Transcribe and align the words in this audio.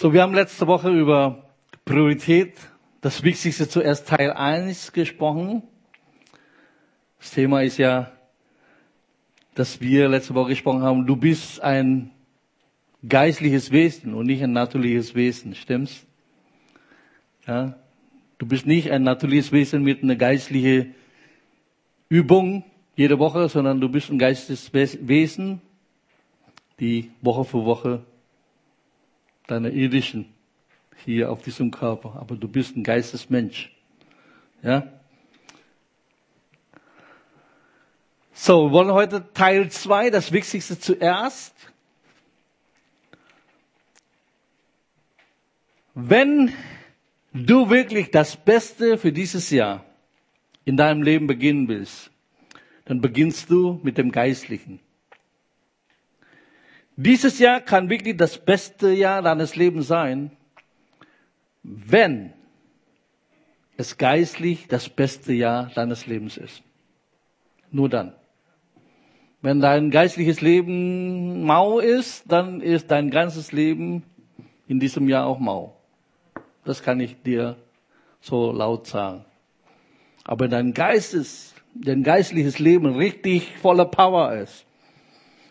So, 0.00 0.12
wir 0.12 0.22
haben 0.22 0.32
letzte 0.32 0.68
Woche 0.68 0.90
über 0.90 1.42
Priorität, 1.84 2.54
das 3.00 3.24
Wichtigste 3.24 3.68
zuerst 3.68 4.06
Teil 4.06 4.30
1 4.30 4.92
gesprochen. 4.92 5.64
Das 7.18 7.32
Thema 7.32 7.64
ist 7.64 7.78
ja, 7.78 8.12
dass 9.56 9.80
wir 9.80 10.08
letzte 10.08 10.36
Woche 10.36 10.50
gesprochen 10.50 10.82
haben, 10.82 11.04
du 11.04 11.16
bist 11.16 11.60
ein 11.62 12.12
geistliches 13.08 13.72
Wesen 13.72 14.14
und 14.14 14.26
nicht 14.26 14.40
ein 14.40 14.52
natürliches 14.52 15.16
Wesen, 15.16 15.56
stimmt's? 15.56 16.06
Ja? 17.44 17.74
Du 18.38 18.46
bist 18.46 18.66
nicht 18.66 18.92
ein 18.92 19.02
natürliches 19.02 19.50
Wesen 19.50 19.82
mit 19.82 20.04
einer 20.04 20.14
geistlichen 20.14 20.94
Übung 22.08 22.62
jede 22.94 23.18
Woche, 23.18 23.48
sondern 23.48 23.80
du 23.80 23.88
bist 23.88 24.10
ein 24.10 24.18
geistliches 24.20 24.72
Wesen, 24.72 25.60
die 26.78 27.10
Woche 27.20 27.44
für 27.44 27.64
Woche 27.64 28.04
deine 29.48 29.70
irdischen 29.70 30.32
hier 31.04 31.32
auf 31.32 31.42
diesem 31.42 31.70
Körper. 31.72 32.16
Aber 32.20 32.36
du 32.36 32.46
bist 32.46 32.76
ein 32.76 32.84
Geistesmensch. 32.84 33.72
Ja? 34.62 34.86
So, 38.32 38.66
wir 38.68 38.72
wollen 38.72 38.92
heute 38.92 39.32
Teil 39.32 39.68
zwei, 39.70 40.10
das 40.10 40.30
Wichtigste 40.30 40.78
zuerst. 40.78 41.54
Wenn 45.94 46.52
du 47.32 47.68
wirklich 47.70 48.12
das 48.12 48.36
Beste 48.36 48.96
für 48.98 49.12
dieses 49.12 49.50
Jahr 49.50 49.84
in 50.64 50.76
deinem 50.76 51.02
Leben 51.02 51.26
beginnen 51.26 51.66
willst, 51.66 52.10
dann 52.84 53.00
beginnst 53.00 53.50
du 53.50 53.80
mit 53.82 53.98
dem 53.98 54.12
Geistlichen. 54.12 54.80
Dieses 57.00 57.38
Jahr 57.38 57.60
kann 57.60 57.90
wirklich 57.90 58.16
das 58.16 58.38
beste 58.38 58.90
Jahr 58.90 59.22
deines 59.22 59.54
Lebens 59.54 59.86
sein, 59.86 60.32
wenn 61.62 62.32
es 63.76 63.98
geistlich 63.98 64.66
das 64.66 64.88
beste 64.88 65.32
Jahr 65.32 65.70
deines 65.76 66.08
Lebens 66.08 66.36
ist. 66.36 66.60
Nur 67.70 67.88
dann. 67.88 68.14
Wenn 69.42 69.60
dein 69.60 69.92
geistliches 69.92 70.40
Leben 70.40 71.44
mau 71.44 71.78
ist, 71.78 72.24
dann 72.26 72.60
ist 72.60 72.90
dein 72.90 73.10
ganzes 73.10 73.52
Leben 73.52 74.02
in 74.66 74.80
diesem 74.80 75.08
Jahr 75.08 75.26
auch 75.26 75.38
mau. 75.38 75.76
Das 76.64 76.82
kann 76.82 76.98
ich 76.98 77.22
dir 77.22 77.54
so 78.20 78.50
laut 78.50 78.88
sagen. 78.88 79.24
Aber 80.24 80.48
dein 80.48 80.72
Geistes, 80.72 81.54
dein 81.74 82.02
geistliches 82.02 82.58
Leben 82.58 82.96
richtig 82.96 83.56
voller 83.58 83.84
Power 83.84 84.32
ist. 84.32 84.66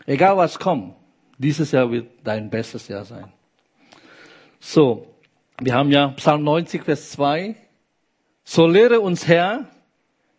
Egal 0.04 0.36
was 0.36 0.58
kommt. 0.58 0.97
Dieses 1.38 1.70
Jahr 1.70 1.90
wird 1.90 2.08
dein 2.24 2.50
bestes 2.50 2.88
Jahr 2.88 3.04
sein. 3.04 3.32
So, 4.58 5.14
wir 5.60 5.74
haben 5.74 5.90
ja 5.90 6.08
Psalm 6.08 6.42
90, 6.42 6.82
Vers 6.82 7.10
2. 7.10 7.54
So 8.44 8.66
lehre 8.66 9.00
uns 9.00 9.28
Herr, 9.28 9.68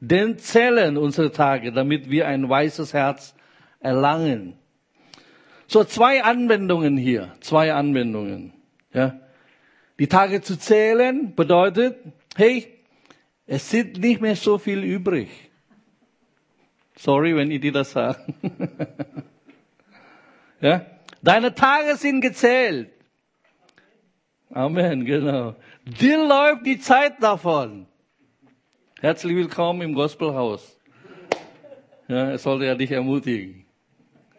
denn 0.01 0.37
zählen 0.37 0.97
unsere 0.97 1.31
Tage, 1.31 1.71
damit 1.71 2.09
wir 2.09 2.27
ein 2.27 2.49
weißes 2.49 2.93
Herz 2.93 3.33
erlangen. 3.79 4.57
So 5.67 5.83
zwei 5.83 6.23
Anwendungen 6.23 6.97
hier, 6.97 7.33
zwei 7.41 7.73
Anwendungen. 7.73 8.53
Ja. 8.93 9.19
Die 9.99 10.07
Tage 10.07 10.41
zu 10.41 10.57
zählen 10.57 11.35
bedeutet, 11.35 11.97
hey, 12.35 12.67
es 13.45 13.69
sind 13.69 13.99
nicht 13.99 14.21
mehr 14.21 14.35
so 14.35 14.57
viel 14.57 14.83
übrig. 14.83 15.29
Sorry, 16.95 17.35
wenn 17.35 17.51
ich 17.51 17.61
dir 17.61 17.71
das 17.71 17.91
sage. 17.91 18.17
Ja? 20.61 20.85
Deine 21.21 21.53
Tage 21.53 21.95
sind 21.95 22.21
gezählt. 22.21 22.91
Amen, 24.51 25.05
genau. 25.05 25.55
Dir 25.85 26.17
läuft 26.25 26.65
die 26.65 26.79
Zeit 26.79 27.21
davon. 27.21 27.85
Herzlich 28.99 29.35
willkommen 29.35 29.81
im 29.81 29.93
Gospelhaus. 29.93 30.77
Ja, 32.07 32.31
es 32.31 32.43
sollte 32.43 32.65
ja 32.65 32.75
dich 32.75 32.91
ermutigen. 32.91 33.65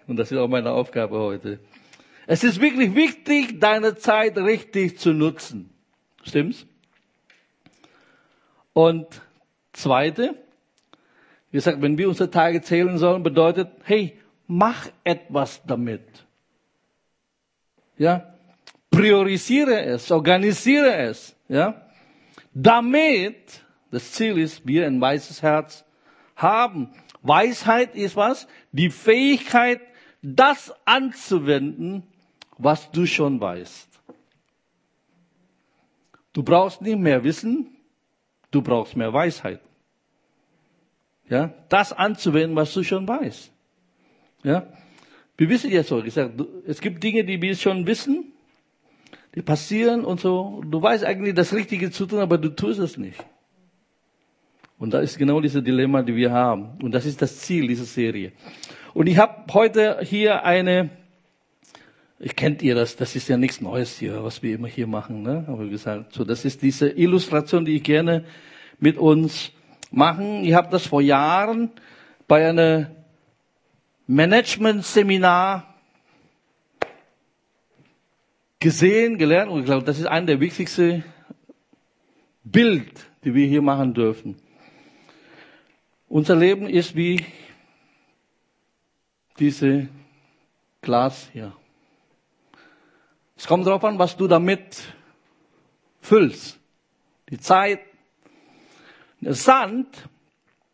Und 0.07 0.17
das 0.17 0.33
ist 0.33 0.39
auch 0.39 0.49
meine 0.49 0.73
Aufgabe 0.73 1.19
heute. 1.19 1.61
Es 2.27 2.45
ist 2.45 2.61
wirklich 2.61 2.95
wichtig, 2.95 3.61
deine 3.61 3.97
Zeit 3.97 4.37
richtig 4.37 4.99
zu 4.99 5.13
nutzen. 5.13 5.71
Stimmt's? 6.25 6.67
Und 8.73 9.07
zweite, 9.73 10.35
wie 11.51 11.57
gesagt, 11.57 11.81
wenn 11.81 11.97
wir 11.97 12.09
unsere 12.09 12.31
Tage 12.31 12.61
zählen 12.63 12.99
sollen, 12.99 13.23
bedeutet, 13.23 13.69
hey, 13.85 14.19
mach 14.51 14.89
etwas 15.05 15.63
damit. 15.65 16.27
Ja, 17.97 18.35
priorisiere 18.91 19.81
es, 19.85 20.11
organisiere 20.11 20.97
es, 20.97 21.37
ja, 21.49 21.81
damit 22.53 23.63
das 23.93 24.11
Ziel 24.11 24.39
ist, 24.39 24.67
wir 24.67 24.87
ein 24.87 25.01
weißes 25.01 25.43
Herz 25.43 25.85
haben. 26.35 26.91
Weisheit 27.23 27.95
ist 27.95 28.17
was? 28.17 28.49
Die 28.73 28.91
Fähigkeit, 28.91 29.81
das 30.21 30.75
anzuwenden, 30.85 32.03
was 32.59 32.91
du 32.91 33.07
schon 33.07 33.41
weißt. 33.41 33.89
Du 36.33 36.43
brauchst 36.43 36.83
nicht 36.83 36.99
mehr 36.99 37.23
Wissen, 37.23 37.77
du 38.51 38.63
brauchst 38.63 38.97
mehr 38.97 39.13
Weisheit. 39.13 39.61
Ja, 41.29 41.55
das 41.69 41.93
anzuwenden, 41.93 42.57
was 42.57 42.73
du 42.73 42.83
schon 42.83 43.07
weißt. 43.07 43.53
Ja? 44.43 44.67
Wir 45.37 45.49
wissen 45.49 45.71
ja 45.71 45.83
so, 45.83 46.03
gesagt, 46.03 46.35
es 46.67 46.81
gibt 46.81 47.03
Dinge, 47.03 47.25
die 47.25 47.41
wir 47.41 47.55
schon 47.57 47.87
wissen, 47.87 48.33
die 49.35 49.43
passieren 49.43 50.05
und 50.05 50.21
so. 50.21 50.63
Du 50.69 50.83
weißt 50.83 51.05
eigentlich 51.05 51.35
das 51.35 51.55
Richtige 51.55 51.91
zu 51.91 52.07
tun, 52.07 52.19
aber 52.19 52.37
du 52.37 52.51
tust 52.51 52.81
es 52.81 52.99
nicht. 52.99 53.25
Und 54.79 54.95
da 54.95 55.01
ist 55.01 55.19
genau 55.19 55.41
dieses 55.41 55.63
Dilemma, 55.63 56.03
die 56.03 56.17
wir 56.17 56.33
haben. 56.33 56.79
Und 56.83 56.93
das 56.93 57.07
ist 57.07 57.21
das 57.23 57.39
Ziel 57.39 57.69
dieser 57.69 57.85
Serie. 57.85 58.33
Und 58.95 59.07
ich 59.07 59.19
habe 59.19 59.53
heute 59.53 59.99
hier 60.03 60.45
eine, 60.45 60.91
ich 62.19 62.35
kennt 62.35 62.63
ihr 62.63 62.75
das, 62.75 62.97
das 62.97 63.15
ist 63.15 63.29
ja 63.29 63.37
nichts 63.37 63.61
Neues 63.61 63.99
hier, 63.99 64.25
was 64.25 64.43
wir 64.43 64.55
immer 64.55 64.69
hier 64.69 64.87
machen, 64.87 65.23
ne? 65.23 65.45
Aber 65.49 65.67
gesagt, 65.69 66.15
so 66.15 66.25
das 66.25 66.45
ist 66.45 66.63
diese 66.63 66.89
Illustration, 66.89 67.65
die 67.65 67.77
ich 67.77 67.83
gerne 67.83 68.25
mit 68.79 68.97
uns 68.97 69.53
machen. 69.91 70.45
Ich 70.45 70.55
habe 70.55 70.71
das 70.71 70.87
vor 70.87 71.03
Jahren 71.03 71.71
bei 72.27 72.49
einer 72.49 72.91
Management-Seminar 74.11 75.73
gesehen, 78.59 79.19
gelernt 79.19 79.53
und 79.53 79.61
ich 79.61 79.67
glaube, 79.67 79.85
das 79.87 80.01
ist 80.01 80.07
ein 80.07 80.27
der 80.27 80.41
wichtigsten 80.41 81.05
Bild, 82.43 83.09
die 83.23 83.33
wir 83.37 83.47
hier 83.47 83.63
machen 83.63 83.95
dürfen. 83.95 84.35
Unser 86.09 86.35
Leben 86.35 86.69
ist 86.69 86.97
wie 86.97 87.25
diese 89.39 89.87
Glas 90.83 91.29
hier. 91.33 91.53
Es 93.37 93.47
kommt 93.47 93.65
darauf 93.65 93.85
an, 93.85 93.97
was 93.97 94.17
du 94.17 94.27
damit 94.27 94.93
füllst. 96.01 96.59
Die 97.29 97.39
Zeit. 97.39 97.79
Der 99.21 99.35
Sand 99.35 100.09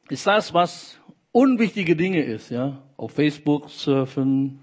ist 0.09 0.27
das, 0.27 0.55
was 0.55 0.99
unwichtige 1.37 1.95
Dinge 1.97 2.23
ist, 2.23 2.51
ja 2.51 2.83
auf 2.97 3.13
Facebook 3.13 3.69
surfen, 3.69 4.61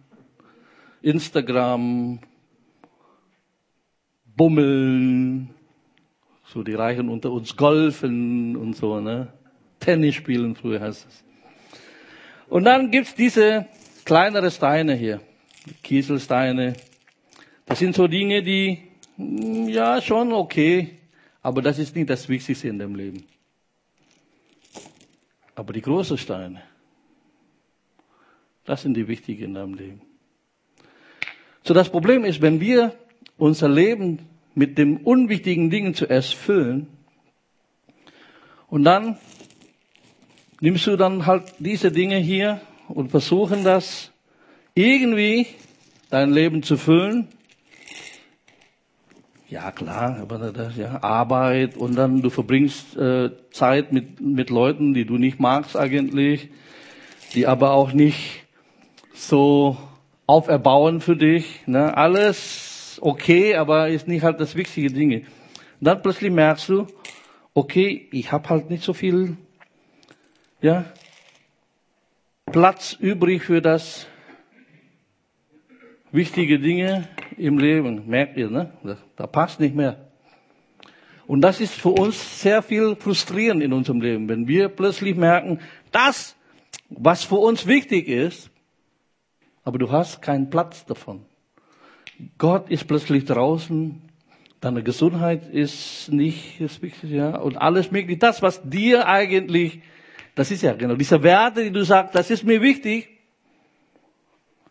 Instagram, 1.03 2.17
bummeln, 4.35 5.51
so 6.45 6.63
die 6.63 6.73
Reichen 6.73 7.09
unter 7.09 7.31
uns 7.31 7.56
golfen 7.56 8.56
und 8.56 8.75
so, 8.75 9.00
ne? 9.00 9.31
Tennis 9.79 10.16
spielen, 10.16 10.56
früher 10.56 10.81
heißt 10.81 11.06
es. 11.07 11.23
Und 12.50 12.63
dann 12.63 12.89
gibt's 12.89 13.13
diese 13.13 13.67
kleinere 14.03 14.50
Steine 14.50 14.95
hier, 14.95 15.22
Kieselsteine. 15.83 16.73
Das 17.67 17.78
sind 17.78 17.95
so 17.95 18.07
Dinge, 18.07 18.41
die, 18.41 18.79
hm, 19.17 19.69
ja, 19.69 20.01
schon 20.01 20.33
okay, 20.33 20.97
aber 21.44 21.62
das 21.62 21.77
ist 21.77 21.95
nicht 21.95 22.09
das 22.09 22.27
Wichtigste 22.27 22.68
in 22.68 22.80
dem 22.80 22.95
Leben. 22.95 23.25
Aber 25.56 25.71
die 25.74 25.81
großen 25.81 26.18
Steine, 26.18 26.62
das 28.65 28.81
sind 28.81 28.95
die 28.95 29.07
wichtigen 29.07 29.44
in 29.44 29.54
deinem 29.56 29.74
Leben. 29.74 30.01
So, 31.63 31.74
das 31.74 31.89
Problem 31.89 32.25
ist, 32.25 32.42
wenn 32.42 32.60
wir 32.60 32.94
unser 33.38 33.69
Leben 33.69 34.19
mit 34.56 34.77
den 34.77 34.98
unwichtigen 34.98 35.69
Dingen 35.69 35.95
zuerst 35.95 36.33
füllen 36.33 36.88
und 38.68 38.83
dann 38.83 39.18
nimmst 40.60 40.88
du 40.88 40.98
dann 40.98 41.25
halt 41.25 41.44
diese 41.60 41.92
Dinge 41.92 42.18
hier 42.18 42.62
und 42.88 43.12
versuchen 43.12 43.63
das 43.63 44.12
irgendwie 44.75 45.48
dein 46.09 46.31
Leben 46.31 46.63
zu 46.63 46.77
füllen. 46.77 47.27
Ja 49.50 49.71
klar, 49.71 50.18
aber 50.19 50.51
das, 50.51 50.75
ja 50.77 51.04
Arbeit 51.04 51.77
und 51.77 51.95
dann 51.95 52.21
du 52.21 52.30
verbringst 52.30 52.98
äh, 52.98 53.30
Zeit 53.51 53.94
mit 53.94 54.19
mit 54.19 54.50
Leuten, 54.50 54.94
die 54.94 55.06
du 55.06 55.18
nicht 55.18 55.39
magst 55.39 55.77
eigentlich, 55.77 56.50
die 57.36 57.45
aber 57.45 57.71
auch 57.71 57.94
nicht 57.94 58.43
so 59.13 59.77
auferbauen 60.27 61.01
für 61.01 61.15
dich. 61.15 61.65
Ne? 61.68 61.95
Alles 61.95 63.00
okay, 63.01 63.56
aber 63.56 63.89
ist 63.89 64.07
nicht 64.07 64.24
halt 64.24 64.39
das 64.39 64.56
wichtige 64.56 64.92
Dinge. 64.92 65.19
Und 65.19 65.88
dann 65.88 66.01
plötzlich 66.01 66.31
merkst 66.31 66.69
du, 66.69 66.88
okay, 67.54 68.07
ich 68.12 68.31
habe 68.31 68.50
halt 68.50 68.69
nicht 68.69 68.83
so 68.83 68.94
viel, 68.94 69.38
ja, 70.62 70.86
Platz 72.45 72.95
übrig 73.00 73.44
für 73.44 73.62
das 73.62 74.07
wichtige 76.12 76.59
Dinge 76.59 77.07
im 77.38 77.57
Leben. 77.57 78.07
Merkt 78.07 78.38
ihr, 78.38 78.50
ne? 78.50 78.71
Da, 78.83 78.98
da 79.16 79.27
passt 79.27 79.59
nicht 79.59 79.75
mehr. 79.75 80.12
Und 81.25 81.42
das 81.42 81.62
ist 81.62 81.74
für 81.74 81.89
uns 81.89 82.42
sehr 82.42 82.62
viel 82.62 82.95
frustrierend 82.95 83.63
in 83.63 83.74
unserem 83.74 84.01
Leben, 84.01 84.30
wenn 84.30 84.48
wir 84.48 84.69
plötzlich 84.69 85.16
merken, 85.16 85.59
das, 85.92 86.36
was 86.89 87.24
für 87.24 87.38
uns 87.38 87.66
wichtig 87.66 88.07
ist, 88.07 88.51
aber 89.63 89.77
du 89.77 89.92
hast 89.92 90.21
keinen 90.21 90.50
Platz 90.50 90.86
davon. 90.86 91.25
Gott 92.38 92.69
ist 92.69 92.88
plötzlich 92.88 93.25
draußen, 93.25 94.01
deine 94.62 94.83
Gesundheit 94.83 95.50
ist 95.50 96.12
nicht 96.12 96.62
das 96.62 96.81
Wichtigste, 96.81 97.07
ja, 97.07 97.38
und 97.38 97.57
alles 97.57 97.92
mögliche. 97.92 98.19
Das, 98.19 98.42
was 98.42 98.62
dir 98.63 99.07
eigentlich, 99.07 99.81
das 100.36 100.51
ist 100.51 100.63
ja 100.63 100.74
genau, 100.74 100.95
diese 100.95 101.21
Werte, 101.24 101.63
die 101.63 101.71
du 101.71 101.83
sagst, 101.83 102.15
das 102.15 102.30
ist 102.30 102.44
mir 102.44 102.62
wichtig, 102.62 103.10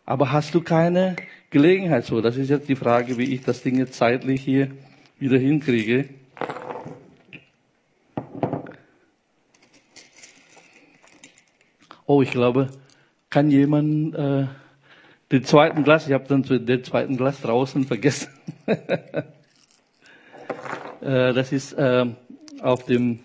aber 0.05 0.31
hast 0.31 0.53
du 0.53 0.61
keine 0.61 1.15
Gelegenheit 1.49 2.05
so? 2.05 2.21
Das 2.21 2.35
ist 2.35 2.49
jetzt 2.49 2.67
die 2.67 2.75
Frage, 2.75 3.17
wie 3.17 3.33
ich 3.33 3.43
das 3.43 3.61
Ding 3.61 3.77
jetzt 3.77 3.93
zeitlich 3.93 4.41
hier 4.41 4.71
wieder 5.19 5.37
hinkriege. 5.37 6.09
Oh, 12.05 12.21
ich 12.21 12.31
glaube, 12.31 12.69
kann 13.29 13.49
jemand 13.49 14.13
äh, 14.15 14.47
den 15.33 15.43
zweiten 15.43 15.83
Glas, 15.83 16.05
ich 16.07 16.13
habe 16.13 16.25
dann 16.27 16.43
den 16.43 16.83
zweiten 16.83 17.17
Glas 17.17 17.41
draußen 17.41 17.85
vergessen. 17.85 18.29
äh, 18.67 19.25
das 21.01 21.51
ist 21.51 21.73
äh, 21.73 22.05
auf 22.61 22.85
dem. 22.85 23.17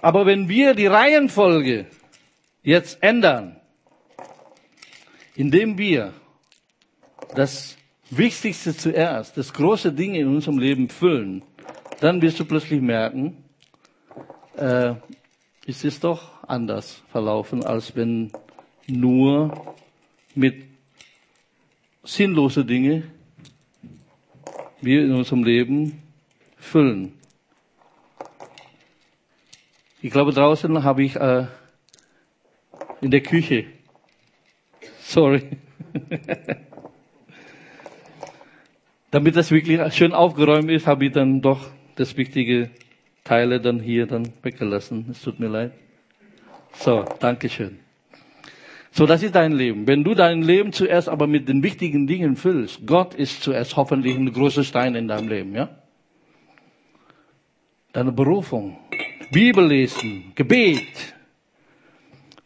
Aber 0.00 0.24
wenn 0.24 0.48
wir 0.48 0.74
die 0.74 0.86
Reihenfolge 0.86 1.86
jetzt 2.62 3.02
ändern, 3.02 3.56
indem 5.34 5.78
wir 5.78 6.12
das 7.34 7.76
Wichtigste 8.08 8.76
zuerst, 8.76 9.36
das 9.36 9.52
große 9.52 9.92
Ding 9.92 10.14
in 10.14 10.28
unserem 10.28 10.60
Leben 10.60 10.88
füllen, 10.88 11.42
dann 11.98 12.22
wirst 12.22 12.38
du 12.38 12.44
plötzlich 12.44 12.80
merken, 12.80 13.42
äh, 14.56 14.94
es 15.66 15.98
doch 15.98 16.44
anders 16.46 17.02
verlaufen, 17.10 17.64
als 17.64 17.96
wenn 17.96 18.30
nur 18.92 19.74
mit 20.34 20.64
sinnlosen 22.04 22.66
Dingen 22.66 23.04
wir 24.80 25.04
in 25.04 25.12
unserem 25.12 25.44
Leben 25.44 26.02
füllen. 26.56 27.12
Ich 30.00 30.10
glaube, 30.10 30.32
draußen 30.32 30.82
habe 30.82 31.04
ich 31.04 31.14
äh, 31.14 31.46
in 33.00 33.12
der 33.12 33.20
Küche, 33.20 33.66
sorry, 35.00 35.42
damit 39.12 39.36
das 39.36 39.52
wirklich 39.52 39.94
schön 39.94 40.12
aufgeräumt 40.12 40.70
ist, 40.70 40.88
habe 40.88 41.06
ich 41.06 41.12
dann 41.12 41.40
doch 41.40 41.70
das 41.94 42.16
wichtige 42.16 42.70
Teile 43.22 43.60
dann 43.60 43.78
hier 43.78 44.06
dann 44.06 44.32
weggelassen. 44.42 45.06
Es 45.10 45.22
tut 45.22 45.38
mir 45.38 45.48
leid. 45.48 45.72
So, 46.72 47.04
danke 47.20 47.48
schön. 47.48 47.81
So, 48.94 49.06
das 49.06 49.22
ist 49.22 49.34
dein 49.34 49.52
Leben. 49.52 49.86
Wenn 49.86 50.04
du 50.04 50.14
dein 50.14 50.42
Leben 50.42 50.70
zuerst 50.72 51.08
aber 51.08 51.26
mit 51.26 51.48
den 51.48 51.62
wichtigen 51.62 52.06
Dingen 52.06 52.36
füllst, 52.36 52.86
Gott 52.86 53.14
ist 53.14 53.42
zuerst 53.42 53.74
hoffentlich 53.76 54.14
ein 54.16 54.30
großer 54.30 54.64
Stein 54.64 54.94
in 54.94 55.08
deinem 55.08 55.28
Leben, 55.28 55.54
ja? 55.54 55.70
Deine 57.94 58.12
Berufung, 58.12 58.76
Bibel 59.30 59.66
lesen, 59.66 60.32
Gebet, 60.34 61.14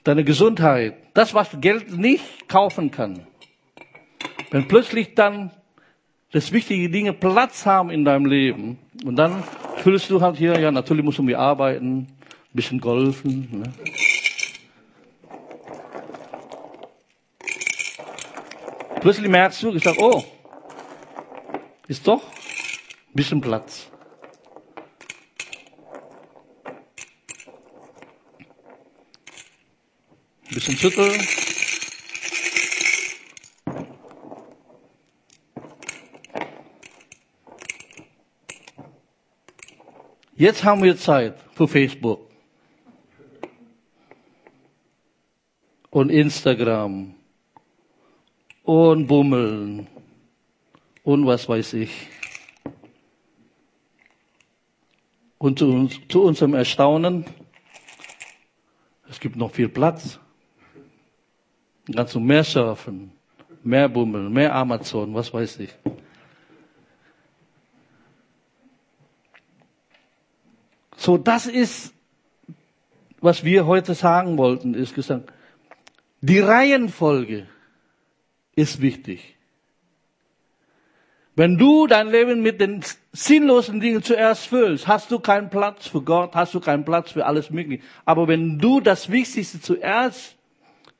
deine 0.04 0.22
Gesundheit, 0.22 0.94
das, 1.14 1.34
was 1.34 1.60
Geld 1.60 1.96
nicht 1.96 2.48
kaufen 2.48 2.92
kann. 2.92 3.26
Wenn 4.52 4.68
plötzlich 4.68 5.14
dann 5.14 5.50
das 6.30 6.52
wichtige 6.52 6.88
Dinge 6.90 7.12
Platz 7.12 7.66
haben 7.66 7.90
in 7.90 8.04
deinem 8.04 8.26
Leben 8.26 8.78
und 9.04 9.16
dann 9.16 9.42
fühlst 9.78 10.10
du 10.10 10.20
halt 10.20 10.36
hier, 10.36 10.58
ja, 10.60 10.70
natürlich 10.70 11.04
müssen 11.04 11.26
wir 11.26 11.40
arbeiten, 11.40 11.98
ein 11.98 12.06
bisschen 12.52 12.80
golfen. 12.80 13.48
Ne? 13.50 13.72
Plötzlich 19.06 19.28
du, 19.62 19.72
ich 19.72 19.84
sag, 19.84 19.96
oh, 19.98 20.24
ist 21.86 22.04
doch 22.08 22.24
ein 22.24 23.14
bisschen 23.14 23.40
Platz. 23.40 23.86
Ein 30.48 30.54
bisschen 30.54 30.76
schütteln. 30.76 31.20
Jetzt 40.34 40.64
haben 40.64 40.82
wir 40.82 40.96
Zeit 40.96 41.36
für 41.54 41.68
Facebook 41.68 42.28
und 45.90 46.10
Instagram 46.10 47.14
und 48.66 49.06
Bummeln 49.06 49.86
und 51.04 51.24
was 51.24 51.48
weiß 51.48 51.74
ich. 51.74 52.08
Und 55.38 55.60
zu, 55.60 55.66
uns, 55.68 56.00
zu 56.08 56.24
unserem 56.24 56.54
Erstaunen, 56.54 57.24
es 59.08 59.20
gibt 59.20 59.36
noch 59.36 59.52
viel 59.52 59.68
Platz. 59.68 60.18
Kannst 61.94 62.16
du 62.16 62.20
mehr 62.20 62.42
surfen, 62.42 63.12
mehr 63.62 63.88
Bummeln, 63.88 64.32
mehr 64.32 64.52
Amazon, 64.52 65.14
was 65.14 65.32
weiß 65.32 65.60
ich. 65.60 65.70
So, 70.96 71.16
das 71.16 71.46
ist, 71.46 71.94
was 73.20 73.44
wir 73.44 73.64
heute 73.66 73.94
sagen 73.94 74.36
wollten, 74.36 74.74
ist 74.74 74.92
gesagt, 74.92 75.32
die 76.20 76.40
Reihenfolge 76.40 77.46
ist 78.56 78.80
wichtig. 78.80 79.36
Wenn 81.36 81.58
du 81.58 81.86
dein 81.86 82.08
Leben 82.08 82.40
mit 82.40 82.62
den 82.62 82.82
sinnlosen 83.12 83.78
Dingen 83.78 84.02
zuerst 84.02 84.46
füllst, 84.46 84.88
hast 84.88 85.10
du 85.10 85.18
keinen 85.18 85.50
Platz 85.50 85.86
für 85.86 86.00
Gott, 86.00 86.34
hast 86.34 86.54
du 86.54 86.60
keinen 86.60 86.86
Platz 86.86 87.12
für 87.12 87.26
alles 87.26 87.50
Mögliche. 87.50 87.84
Aber 88.06 88.26
wenn 88.26 88.58
du 88.58 88.80
das 88.80 89.10
Wichtigste 89.10 89.60
zuerst 89.60 90.36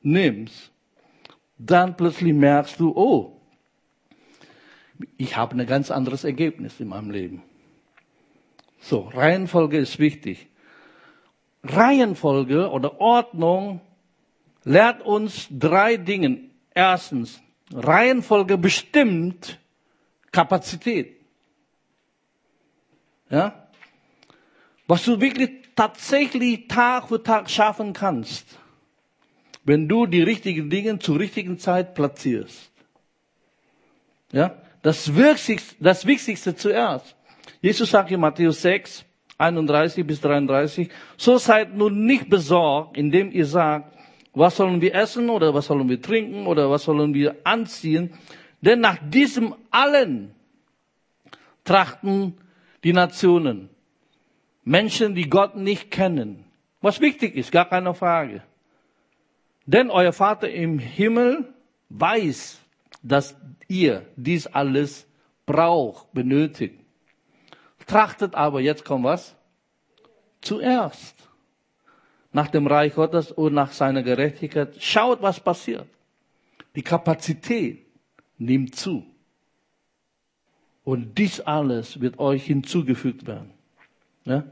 nimmst, 0.03 0.71
dann 1.57 1.97
plötzlich 1.97 2.33
merkst 2.33 2.79
du, 2.79 2.95
oh, 2.95 3.41
ich 5.17 5.35
habe 5.35 5.57
ein 5.57 5.65
ganz 5.65 5.89
anderes 5.89 6.23
Ergebnis 6.23 6.79
in 6.79 6.89
meinem 6.89 7.09
Leben. 7.09 7.41
So, 8.79 9.09
Reihenfolge 9.11 9.79
ist 9.79 9.97
wichtig. 9.97 10.47
Reihenfolge 11.63 12.69
oder 12.69 13.01
Ordnung 13.01 13.81
lehrt 14.63 15.01
uns 15.01 15.47
drei 15.49 15.97
Dinge. 15.97 16.41
Erstens, 16.75 17.41
Reihenfolge 17.73 18.57
bestimmt 18.57 19.59
Kapazität. 20.31 21.17
Ja? 23.29 23.67
Was 24.87 25.03
du 25.03 25.19
wirklich 25.19 25.49
tatsächlich 25.75 26.67
Tag 26.67 27.09
für 27.09 27.21
Tag 27.21 27.49
schaffen 27.49 27.93
kannst, 27.93 28.57
wenn 29.63 29.87
du 29.87 30.05
die 30.05 30.23
richtigen 30.23 30.69
Dinge 30.69 30.97
zur 30.99 31.19
richtigen 31.19 31.59
Zeit 31.59 31.93
platzierst. 31.93 32.71
Ja? 34.31 34.61
Das 34.81 35.15
Wichtigste, 35.15 35.75
das 35.79 36.05
Wichtigste 36.05 36.55
zuerst. 36.55 37.15
Jesus 37.61 37.91
sagt 37.91 38.11
in 38.11 38.19
Matthäus 38.21 38.61
6, 38.61 39.03
31 39.37 40.05
bis 40.07 40.21
33, 40.21 40.89
so 41.17 41.37
seid 41.37 41.75
nun 41.75 42.05
nicht 42.05 42.29
besorgt, 42.29 42.97
indem 42.97 43.31
ihr 43.31 43.45
sagt, 43.45 43.96
was 44.37 44.55
sollen 44.55 44.81
wir 44.81 44.93
essen 44.93 45.29
oder 45.29 45.53
was 45.53 45.65
sollen 45.65 45.89
wir 45.89 46.01
trinken 46.01 46.45
oder 46.45 46.69
was 46.69 46.83
sollen 46.83 47.13
wir 47.13 47.35
anziehen? 47.43 48.13
Denn 48.61 48.79
nach 48.79 48.97
diesem 49.01 49.55
allen 49.71 50.33
trachten 51.63 52.37
die 52.83 52.93
Nationen. 52.93 53.69
Menschen, 54.63 55.15
die 55.15 55.29
Gott 55.29 55.55
nicht 55.55 55.91
kennen. 55.91 56.45
Was 56.81 56.99
wichtig 56.99 57.35
ist, 57.35 57.51
gar 57.51 57.67
keine 57.67 57.93
Frage. 57.93 58.43
Denn 59.65 59.89
euer 59.89 60.13
Vater 60.13 60.49
im 60.49 60.79
Himmel 60.79 61.53
weiß, 61.89 62.59
dass 63.01 63.35
ihr 63.67 64.05
dies 64.15 64.47
alles 64.47 65.07
braucht, 65.45 66.11
benötigt. 66.13 66.79
Trachtet 67.85 68.35
aber, 68.35 68.59
jetzt 68.61 68.83
kommt 68.83 69.05
was, 69.05 69.35
zuerst 70.41 71.26
nach 72.37 72.49
dem 72.49 72.67
Reich 72.67 72.93
Gottes 72.93 73.31
und 73.31 73.55
nach 73.55 73.71
seiner 73.71 74.03
Gerechtigkeit. 74.03 74.75
Schaut, 74.77 75.23
was 75.23 75.39
passiert. 75.39 75.87
Die 76.75 76.83
Kapazität 76.83 77.79
nimmt 78.37 78.75
zu. 78.75 79.03
Und 80.83 81.17
dies 81.17 81.39
alles 81.41 81.99
wird 81.99 82.19
euch 82.19 82.45
hinzugefügt 82.45 83.25
werden. 83.25 83.49
Ja? 84.25 84.43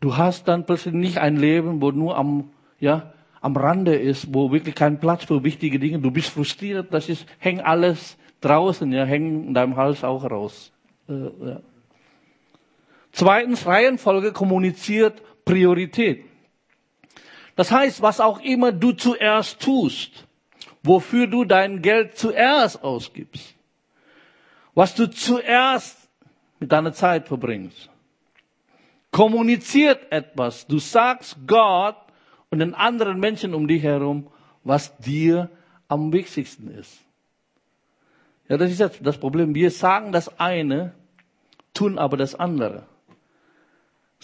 Du 0.00 0.16
hast 0.16 0.48
dann 0.48 0.64
plötzlich 0.64 0.94
nicht 0.94 1.18
ein 1.18 1.36
Leben, 1.36 1.82
wo 1.82 1.90
nur 1.90 2.16
am, 2.16 2.48
ja, 2.80 3.12
am 3.42 3.54
Rande 3.56 3.96
ist, 3.96 4.32
wo 4.32 4.50
wirklich 4.50 4.74
kein 4.74 4.98
Platz 4.98 5.24
für 5.24 5.44
wichtige 5.44 5.78
Dinge. 5.78 5.98
Du 5.98 6.10
bist 6.10 6.30
frustriert, 6.30 6.94
das 6.94 7.10
ist, 7.10 7.26
häng 7.40 7.60
alles 7.60 8.16
draußen, 8.40 8.90
ja, 8.90 9.04
häng 9.04 9.48
in 9.48 9.54
deinem 9.54 9.76
Hals 9.76 10.02
auch 10.02 10.24
raus. 10.24 10.72
Äh, 11.10 11.12
ja. 11.46 11.60
Zweitens, 13.12 13.66
Reihenfolge 13.66 14.32
kommuniziert 14.32 15.20
Priorität. 15.44 16.24
Das 17.56 17.70
heißt, 17.70 18.02
was 18.02 18.20
auch 18.20 18.40
immer 18.40 18.72
du 18.72 18.92
zuerst 18.92 19.60
tust, 19.60 20.26
wofür 20.82 21.26
du 21.26 21.44
dein 21.44 21.82
Geld 21.82 22.18
zuerst 22.18 22.82
ausgibst, 22.82 23.54
was 24.74 24.94
du 24.94 25.08
zuerst 25.08 26.08
mit 26.58 26.72
deiner 26.72 26.92
Zeit 26.92 27.28
verbringst, 27.28 27.90
kommuniziert 29.10 30.10
etwas. 30.10 30.66
Du 30.66 30.78
sagst 30.78 31.36
Gott 31.46 31.96
und 32.50 32.58
den 32.58 32.74
anderen 32.74 33.20
Menschen 33.20 33.54
um 33.54 33.68
dich 33.68 33.82
herum, 33.82 34.26
was 34.64 34.96
dir 34.98 35.50
am 35.88 36.12
wichtigsten 36.12 36.68
ist. 36.68 37.00
Ja, 38.48 38.56
das 38.56 38.70
ist 38.70 38.80
jetzt 38.80 39.00
das 39.02 39.16
Problem. 39.18 39.54
Wir 39.54 39.70
sagen 39.70 40.12
das 40.12 40.40
eine, 40.40 40.94
tun 41.72 41.98
aber 41.98 42.16
das 42.16 42.34
andere. 42.34 42.86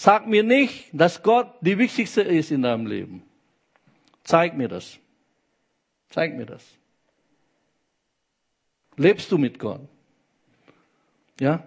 Sag 0.00 0.26
mir 0.26 0.42
nicht, 0.42 0.88
dass 0.94 1.22
Gott 1.22 1.52
die 1.60 1.76
wichtigste 1.76 2.22
ist 2.22 2.50
in 2.50 2.62
deinem 2.62 2.86
Leben. 2.86 3.22
Zeig 4.24 4.56
mir 4.56 4.66
das. 4.66 4.98
Zeig 6.08 6.34
mir 6.38 6.46
das. 6.46 6.64
Lebst 8.96 9.30
du 9.30 9.36
mit 9.36 9.58
Gott? 9.58 9.82
Ja? 11.38 11.62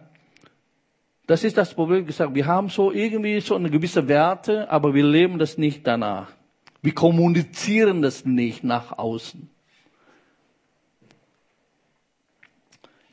Das 1.28 1.44
ist 1.44 1.58
das 1.58 1.76
Problem 1.76 2.08
gesagt. 2.08 2.34
Wir 2.34 2.48
haben 2.48 2.70
so 2.70 2.92
irgendwie 2.92 3.40
so 3.40 3.54
eine 3.54 3.70
gewisse 3.70 4.08
Werte, 4.08 4.68
aber 4.72 4.96
wir 4.96 5.06
leben 5.06 5.38
das 5.38 5.60
nicht 5.60 5.86
danach. 5.86 6.32
Wir 6.82 6.96
kommunizieren 6.96 8.02
das 8.02 8.26
nicht 8.26 8.64
nach 8.64 8.98
außen. 8.98 9.48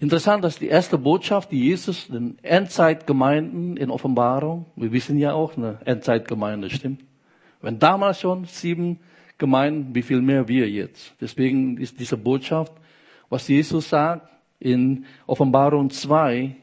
Interessant, 0.00 0.42
dass 0.42 0.58
die 0.58 0.68
erste 0.68 0.96
Botschaft, 0.96 1.52
die 1.52 1.60
Jesus 1.60 2.08
den 2.08 2.38
Endzeitgemeinden 2.42 3.76
in 3.76 3.90
Offenbarung, 3.90 4.64
wir 4.74 4.92
wissen 4.92 5.18
ja 5.18 5.34
auch, 5.34 5.58
eine 5.58 5.78
Endzeitgemeinde, 5.84 6.70
stimmt? 6.70 7.04
Wenn 7.60 7.78
damals 7.78 8.20
schon 8.20 8.46
sieben 8.46 9.00
Gemeinden, 9.36 9.94
wie 9.94 10.00
viel 10.00 10.22
mehr 10.22 10.48
wir 10.48 10.70
jetzt? 10.70 11.14
Deswegen 11.20 11.76
ist 11.76 12.00
diese 12.00 12.16
Botschaft, 12.16 12.72
was 13.28 13.46
Jesus 13.46 13.90
sagt 13.90 14.26
in 14.58 15.04
Offenbarung 15.26 15.90
2, 15.90 16.56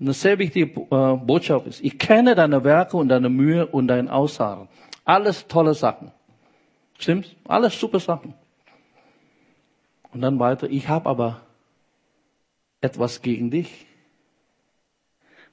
eine 0.00 0.12
sehr 0.12 0.36
wichtige 0.40 0.80
äh, 0.80 1.16
Botschaft 1.16 1.68
ist. 1.68 1.84
Ich 1.84 2.00
kenne 2.00 2.34
deine 2.34 2.64
Werke 2.64 2.96
und 2.96 3.10
deine 3.10 3.28
Mühe 3.28 3.64
und 3.64 3.86
dein 3.86 4.08
Aussagen. 4.08 4.68
Alles 5.04 5.46
tolle 5.46 5.74
Sachen. 5.74 6.10
Stimmt's? 6.98 7.30
Alles 7.46 7.78
super 7.78 8.00
Sachen. 8.00 8.34
Und 10.12 10.22
dann 10.22 10.40
weiter, 10.40 10.68
ich 10.68 10.88
habe 10.88 11.08
aber 11.08 11.42
etwas 12.80 13.22
gegen 13.22 13.50
dich, 13.50 13.86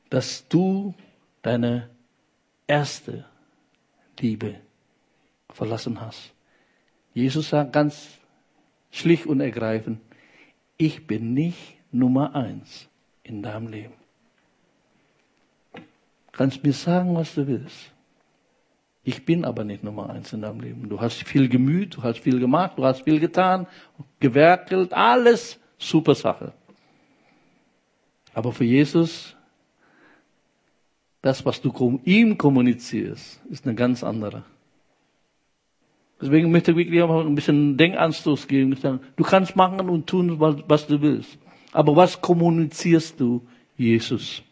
dass 0.10 0.48
du 0.48 0.94
deine 1.42 1.90
erste 2.66 3.26
Liebe 4.20 4.56
verlassen 5.50 6.00
hast. 6.02 6.34
Jesus 7.14 7.50
sagt 7.50 7.74
ganz 7.74 8.10
schlicht 8.92 9.26
und 9.26 9.42
ergreifend, 9.42 10.00
ich 10.78 11.08
bin 11.08 11.34
nicht 11.34 11.78
Nummer 11.92 12.36
eins 12.36 12.88
in 13.24 13.42
deinem 13.42 13.68
Leben. 13.68 13.94
Kannst 16.32 16.64
mir 16.64 16.74
sagen, 16.74 17.16
was 17.16 17.34
du 17.34 17.48
willst. 17.48 17.92
Ich 19.04 19.26
bin 19.26 19.46
aber 19.46 19.64
nicht 19.64 19.84
Nummer 19.84 20.10
eins 20.10 20.34
in 20.34 20.42
deinem 20.42 20.60
Leben. 20.60 20.90
Du 20.90 21.02
hast 21.02 21.24
viel 21.24 21.50
gemüht, 21.50 21.96
du 21.96 22.04
hast 22.04 22.20
viel 22.20 22.40
gemacht, 22.40 22.78
du 22.78 22.86
hast 22.86 23.04
viel 23.04 23.20
getan, 23.20 23.66
gewerkelt, 24.20 24.94
alles 24.94 25.60
super 25.80 26.14
Sache. 26.14 26.54
Aber 28.38 28.52
für 28.52 28.66
Jesus, 28.66 29.36
das, 31.24 31.44
was 31.44 31.60
du 31.60 32.00
ihm 32.06 32.38
kommunizierst, 32.38 33.42
ist 33.50 33.66
eine 33.66 33.74
ganz 33.74 34.04
andere. 34.04 34.44
Deswegen 36.22 36.52
möchte 36.52 36.70
ich 36.70 36.78
wirklich 36.78 37.02
auch 37.02 37.26
ein 37.26 37.34
bisschen 37.34 37.78
Denkanstoß 37.78 38.48
geben. 38.48 38.78
Du 39.16 39.24
kannst 39.24 39.56
machen 39.56 39.80
und 39.90 40.06
tun, 40.06 40.40
was, 40.40 40.86
du 40.86 41.02
willst. 41.02 41.36
Aber 41.72 41.96
was 41.96 42.22
kommunizierst 42.22 43.20
du 43.20 43.42
Jesus? 43.76 44.44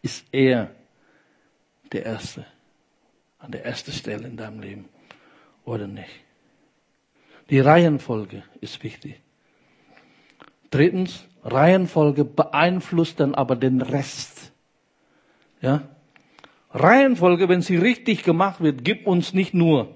Ist 0.00 0.24
er 0.30 0.70
der 1.90 2.06
Erste? 2.06 2.46
An 3.40 3.50
der 3.50 3.64
ersten 3.64 3.90
Stelle 3.90 4.28
in 4.28 4.36
deinem 4.36 4.60
Leben? 4.60 4.84
Oder 5.64 5.88
nicht? 5.88 6.20
Die 7.50 7.58
Reihenfolge 7.58 8.44
ist 8.60 8.80
wichtig. 8.84 9.20
Drittens, 10.70 11.26
Reihenfolge 11.44 12.24
beeinflusst 12.24 13.20
dann 13.20 13.34
aber 13.34 13.56
den 13.56 13.80
Rest. 13.80 14.52
Ja? 15.60 15.82
Reihenfolge, 16.70 17.48
wenn 17.48 17.62
sie 17.62 17.76
richtig 17.76 18.22
gemacht 18.22 18.60
wird, 18.60 18.84
gibt 18.84 19.06
uns 19.06 19.32
nicht 19.32 19.52
nur 19.52 19.94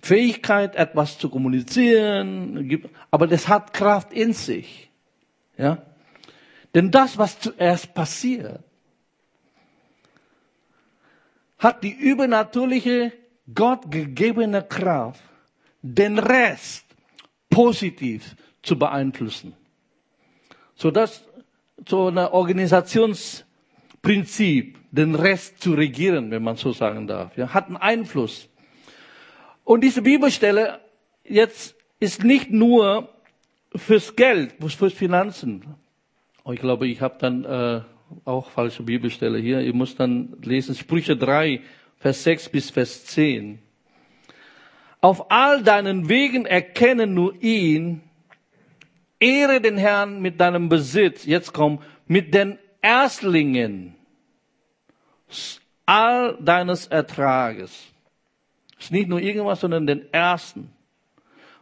Fähigkeit, 0.00 0.74
etwas 0.74 1.18
zu 1.18 1.30
kommunizieren, 1.30 2.82
aber 3.10 3.26
das 3.26 3.48
hat 3.48 3.72
Kraft 3.72 4.12
in 4.12 4.32
sich. 4.32 4.90
Ja? 5.56 5.82
Denn 6.74 6.90
das, 6.90 7.16
was 7.18 7.38
zuerst 7.38 7.94
passiert, 7.94 8.60
hat 11.58 11.84
die 11.84 11.92
übernatürliche, 11.92 13.12
Gott 13.54 13.90
gegebene 13.90 14.62
Kraft, 14.62 15.22
den 15.82 16.18
Rest 16.18 16.84
positiv 17.50 18.36
zu 18.62 18.78
beeinflussen 18.78 19.54
so 20.82 20.90
dass 20.90 21.24
so 21.86 22.08
ein 22.08 22.18
Organisationsprinzip, 22.18 24.78
den 24.90 25.14
Rest 25.14 25.62
zu 25.62 25.74
regieren, 25.74 26.32
wenn 26.32 26.42
man 26.42 26.56
so 26.56 26.72
sagen 26.72 27.06
darf, 27.06 27.36
ja, 27.36 27.54
hat 27.54 27.68
einen 27.68 27.76
Einfluss. 27.76 28.48
Und 29.62 29.84
diese 29.84 30.02
Bibelstelle 30.02 30.80
jetzt 31.24 31.76
ist 32.00 32.24
nicht 32.24 32.50
nur 32.50 33.10
fürs 33.76 34.16
Geld, 34.16 34.56
fürs 34.58 34.92
Finanzen. 34.92 35.76
Oh, 36.44 36.50
ich 36.50 36.60
glaube, 36.60 36.88
ich 36.88 37.00
habe 37.00 37.14
dann 37.20 37.44
äh, 37.44 37.82
auch 38.24 38.50
falsche 38.50 38.82
Bibelstelle 38.82 39.38
hier. 39.38 39.60
Ihr 39.60 39.74
müsst 39.74 40.00
dann 40.00 40.36
lesen 40.42 40.74
Sprüche 40.74 41.16
3, 41.16 41.60
Vers 41.98 42.24
6 42.24 42.48
bis 42.48 42.70
Vers 42.70 43.04
10. 43.06 43.60
Auf 45.00 45.30
all 45.30 45.62
deinen 45.62 46.08
Wegen 46.08 46.44
erkennen 46.44 47.14
nur 47.14 47.40
ihn, 47.40 48.00
Ehre 49.22 49.60
den 49.60 49.76
Herrn 49.76 50.20
mit 50.20 50.40
deinem 50.40 50.68
Besitz. 50.68 51.24
Jetzt 51.24 51.52
komm, 51.52 51.80
mit 52.06 52.34
den 52.34 52.58
Erstlingen 52.80 53.94
all 55.86 56.36
deines 56.40 56.86
Ertrages. 56.88 57.86
Ist 58.78 58.90
nicht 58.90 59.08
nur 59.08 59.20
irgendwas, 59.20 59.60
sondern 59.60 59.86
den 59.86 60.12
Ersten. 60.12 60.72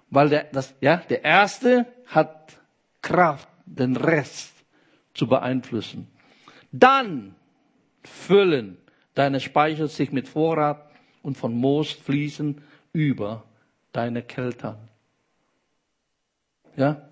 Weil 0.09 0.31
der, 0.31 0.45
das, 0.45 0.75
ja, 0.81 0.97
der 0.97 1.23
Erste 1.23 1.87
hat 2.07 2.59
Kraft, 3.03 3.49
den 3.67 3.97
Rest 3.97 4.55
zu 5.15 5.27
beeinflussen. 5.27 6.09
Dann 6.73 7.35
füllen 8.03 8.79
deine 9.15 9.41
Speicher 9.41 9.87
sich 9.89 10.13
mit 10.13 10.29
Vorrat 10.29 10.91
und 11.23 11.37
von 11.37 11.55
Moos 11.55 11.93
fließen 11.93 12.63
über 12.93 13.45
deine 13.93 14.23
Keltern. 14.23 14.79
Ja? 16.77 17.10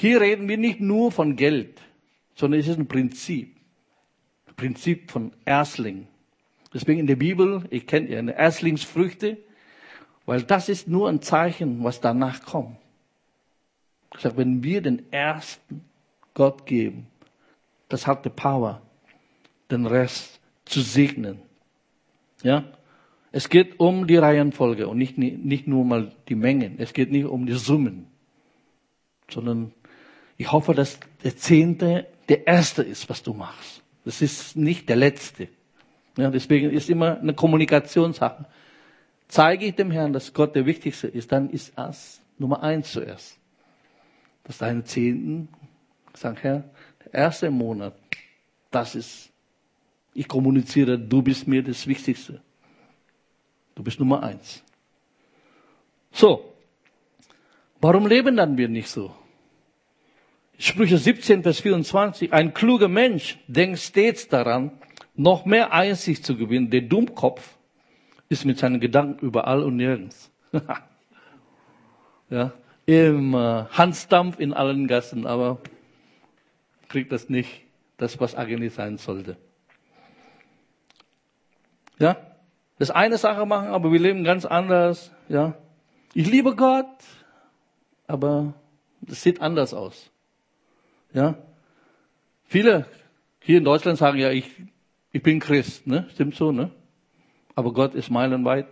Hier 0.00 0.22
reden 0.22 0.48
wir 0.48 0.56
nicht 0.56 0.80
nur 0.80 1.12
von 1.12 1.36
Geld, 1.36 1.78
sondern 2.34 2.58
es 2.58 2.68
ist 2.68 2.78
ein 2.78 2.88
Prinzip. 2.88 3.54
Prinzip 4.56 5.10
von 5.10 5.32
Erstling. 5.44 6.06
Deswegen 6.72 7.00
in 7.00 7.06
der 7.06 7.16
Bibel, 7.16 7.64
ich 7.68 7.86
kennt 7.86 8.08
ja 8.08 8.18
Erstlingsfrüchte, 8.18 9.36
weil 10.24 10.42
das 10.42 10.70
ist 10.70 10.88
nur 10.88 11.10
ein 11.10 11.20
Zeichen, 11.20 11.84
was 11.84 12.00
danach 12.00 12.42
kommt. 12.46 12.78
Ich 14.14 14.20
sage, 14.20 14.38
wenn 14.38 14.62
wir 14.62 14.80
den 14.80 15.12
ersten 15.12 15.84
Gott 16.32 16.64
geben, 16.64 17.06
das 17.90 18.06
hat 18.06 18.24
die 18.24 18.30
Power, 18.30 18.80
den 19.70 19.84
Rest 19.84 20.40
zu 20.64 20.80
segnen. 20.80 21.42
Ja? 22.42 22.64
Es 23.32 23.50
geht 23.50 23.78
um 23.78 24.06
die 24.06 24.16
Reihenfolge 24.16 24.88
und 24.88 24.96
nicht, 24.96 25.18
nicht 25.18 25.66
nur 25.66 25.84
mal 25.84 26.14
die 26.28 26.36
Mengen. 26.36 26.76
Es 26.78 26.94
geht 26.94 27.12
nicht 27.12 27.26
um 27.26 27.44
die 27.44 27.52
Summen, 27.52 28.06
sondern 29.28 29.74
ich 30.40 30.50
hoffe, 30.50 30.72
dass 30.72 30.98
der 31.22 31.36
Zehnte 31.36 32.06
der 32.30 32.46
Erste 32.46 32.82
ist, 32.82 33.10
was 33.10 33.22
du 33.22 33.34
machst. 33.34 33.82
Das 34.06 34.22
ist 34.22 34.56
nicht 34.56 34.88
der 34.88 34.96
Letzte. 34.96 35.48
Ja, 36.16 36.30
deswegen 36.30 36.70
ist 36.70 36.88
immer 36.88 37.18
eine 37.18 37.34
Kommunikationssache. 37.34 38.46
Zeige 39.28 39.66
ich 39.66 39.74
dem 39.74 39.90
Herrn, 39.90 40.14
dass 40.14 40.32
Gott 40.32 40.56
der 40.56 40.64
Wichtigste 40.64 41.08
ist, 41.08 41.30
dann 41.30 41.50
ist 41.50 41.74
das 41.76 42.22
Nummer 42.38 42.62
eins 42.62 42.90
zuerst. 42.90 43.38
dass 44.44 44.56
deine 44.56 44.82
Zehnten 44.82 45.48
sagen, 46.14 46.38
Herr, 46.40 46.64
der 47.04 47.12
erste 47.12 47.50
Monat, 47.50 47.94
das 48.70 48.94
ist, 48.94 49.30
ich 50.14 50.26
kommuniziere, 50.26 50.98
du 50.98 51.20
bist 51.20 51.46
mir 51.46 51.62
das 51.62 51.86
Wichtigste. 51.86 52.40
Du 53.74 53.82
bist 53.82 54.00
Nummer 54.00 54.22
eins. 54.22 54.64
So. 56.12 56.54
Warum 57.78 58.06
leben 58.06 58.38
dann 58.38 58.56
wir 58.56 58.70
nicht 58.70 58.88
so? 58.88 59.14
Sprüche 60.60 60.98
17, 60.98 61.42
Vers 61.42 61.60
24. 61.60 62.34
Ein 62.34 62.52
kluger 62.52 62.88
Mensch 62.88 63.38
denkt 63.46 63.78
stets 63.78 64.28
daran, 64.28 64.72
noch 65.14 65.46
mehr 65.46 65.72
Einsicht 65.72 66.22
zu 66.22 66.36
gewinnen. 66.36 66.68
Der 66.68 66.82
Dummkopf 66.82 67.56
ist 68.28 68.44
mit 68.44 68.58
seinen 68.58 68.78
Gedanken 68.78 69.24
überall 69.24 69.62
und 69.62 69.76
nirgends. 69.76 70.30
ja, 72.28 72.52
immer 72.84 73.70
Hansdampf 73.72 74.38
in 74.38 74.52
allen 74.52 74.86
Gassen, 74.86 75.26
aber 75.26 75.62
kriegt 76.88 77.10
das 77.10 77.30
nicht, 77.30 77.62
das 77.96 78.20
was 78.20 78.34
eigentlich 78.34 78.74
sein 78.74 78.98
sollte. 78.98 79.38
Ja, 81.98 82.18
das 82.78 82.90
eine 82.90 83.16
Sache 83.16 83.46
machen, 83.46 83.68
aber 83.68 83.92
wir 83.92 83.98
leben 83.98 84.24
ganz 84.24 84.44
anders. 84.44 85.10
Ja, 85.30 85.54
ich 86.12 86.30
liebe 86.30 86.54
Gott, 86.54 86.98
aber 88.06 88.52
es 89.06 89.22
sieht 89.22 89.40
anders 89.40 89.72
aus. 89.72 90.10
Ja, 91.12 91.36
viele 92.44 92.86
hier 93.40 93.58
in 93.58 93.64
Deutschland 93.64 93.98
sagen 93.98 94.18
ja, 94.18 94.30
ich, 94.30 94.48
ich 95.12 95.22
bin 95.22 95.40
Christ, 95.40 95.86
ne? 95.86 96.06
Stimmt 96.12 96.36
so, 96.36 96.52
ne? 96.52 96.70
Aber 97.54 97.72
Gott 97.72 97.94
ist 97.94 98.10
meilenweit. 98.10 98.66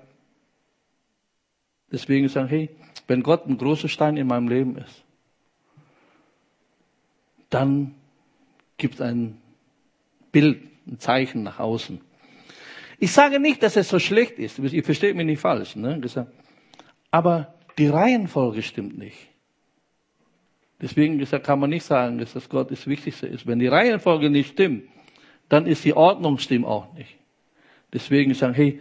Deswegen 1.90 2.28
sagen, 2.28 2.49
hey, 2.49 2.71
wenn 3.07 3.23
Gott 3.23 3.47
ein 3.47 3.59
großer 3.59 3.88
Stein 3.88 4.16
in 4.16 4.26
meinem 4.26 4.49
Leben 4.49 4.76
ist, 4.76 5.04
dann 7.50 7.95
gibt 8.76 9.00
ein 9.00 9.40
Bild, 10.30 10.62
ein 10.87 10.99
Zeichen 10.99 11.42
nach 11.42 11.59
außen. 11.59 12.00
Ich 12.99 13.12
sage 13.12 13.40
nicht, 13.40 13.62
dass 13.62 13.76
es 13.76 13.88
so 13.88 13.99
schlecht 13.99 14.38
ist. 14.38 14.59
Ihr 14.59 14.85
versteht 14.85 15.16
mich 15.16 15.26
nicht 15.26 15.40
falsch. 15.40 15.76
Ne? 15.76 16.00
Aber 17.11 17.54
die 17.78 17.87
Reihenfolge 17.87 18.62
stimmt 18.62 18.99
nicht. 18.99 19.28
Deswegen 20.80 21.18
gesagt, 21.18 21.44
kann 21.44 21.58
man 21.58 21.70
nicht 21.70 21.85
sagen, 21.85 22.18
dass 22.18 22.32
das 22.32 22.49
Gott 22.49 22.70
das 22.70 22.87
Wichtigste 22.87 23.26
ist. 23.26 23.47
Wenn 23.47 23.58
die 23.58 23.66
Reihenfolge 23.66 24.30
nicht 24.30 24.52
stimmt, 24.52 24.85
dann 25.49 25.66
ist 25.66 25.85
die 25.85 25.94
Ordnung 25.94 26.38
stimmt 26.38 26.66
auch 26.66 26.92
nicht. 26.94 27.16
Deswegen 27.92 28.35
sagen, 28.35 28.54
hey, 28.54 28.80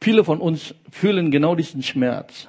viele 0.00 0.22
von 0.22 0.38
uns 0.40 0.74
fühlen 0.90 1.30
genau 1.30 1.54
diesen 1.54 1.82
Schmerz. 1.82 2.48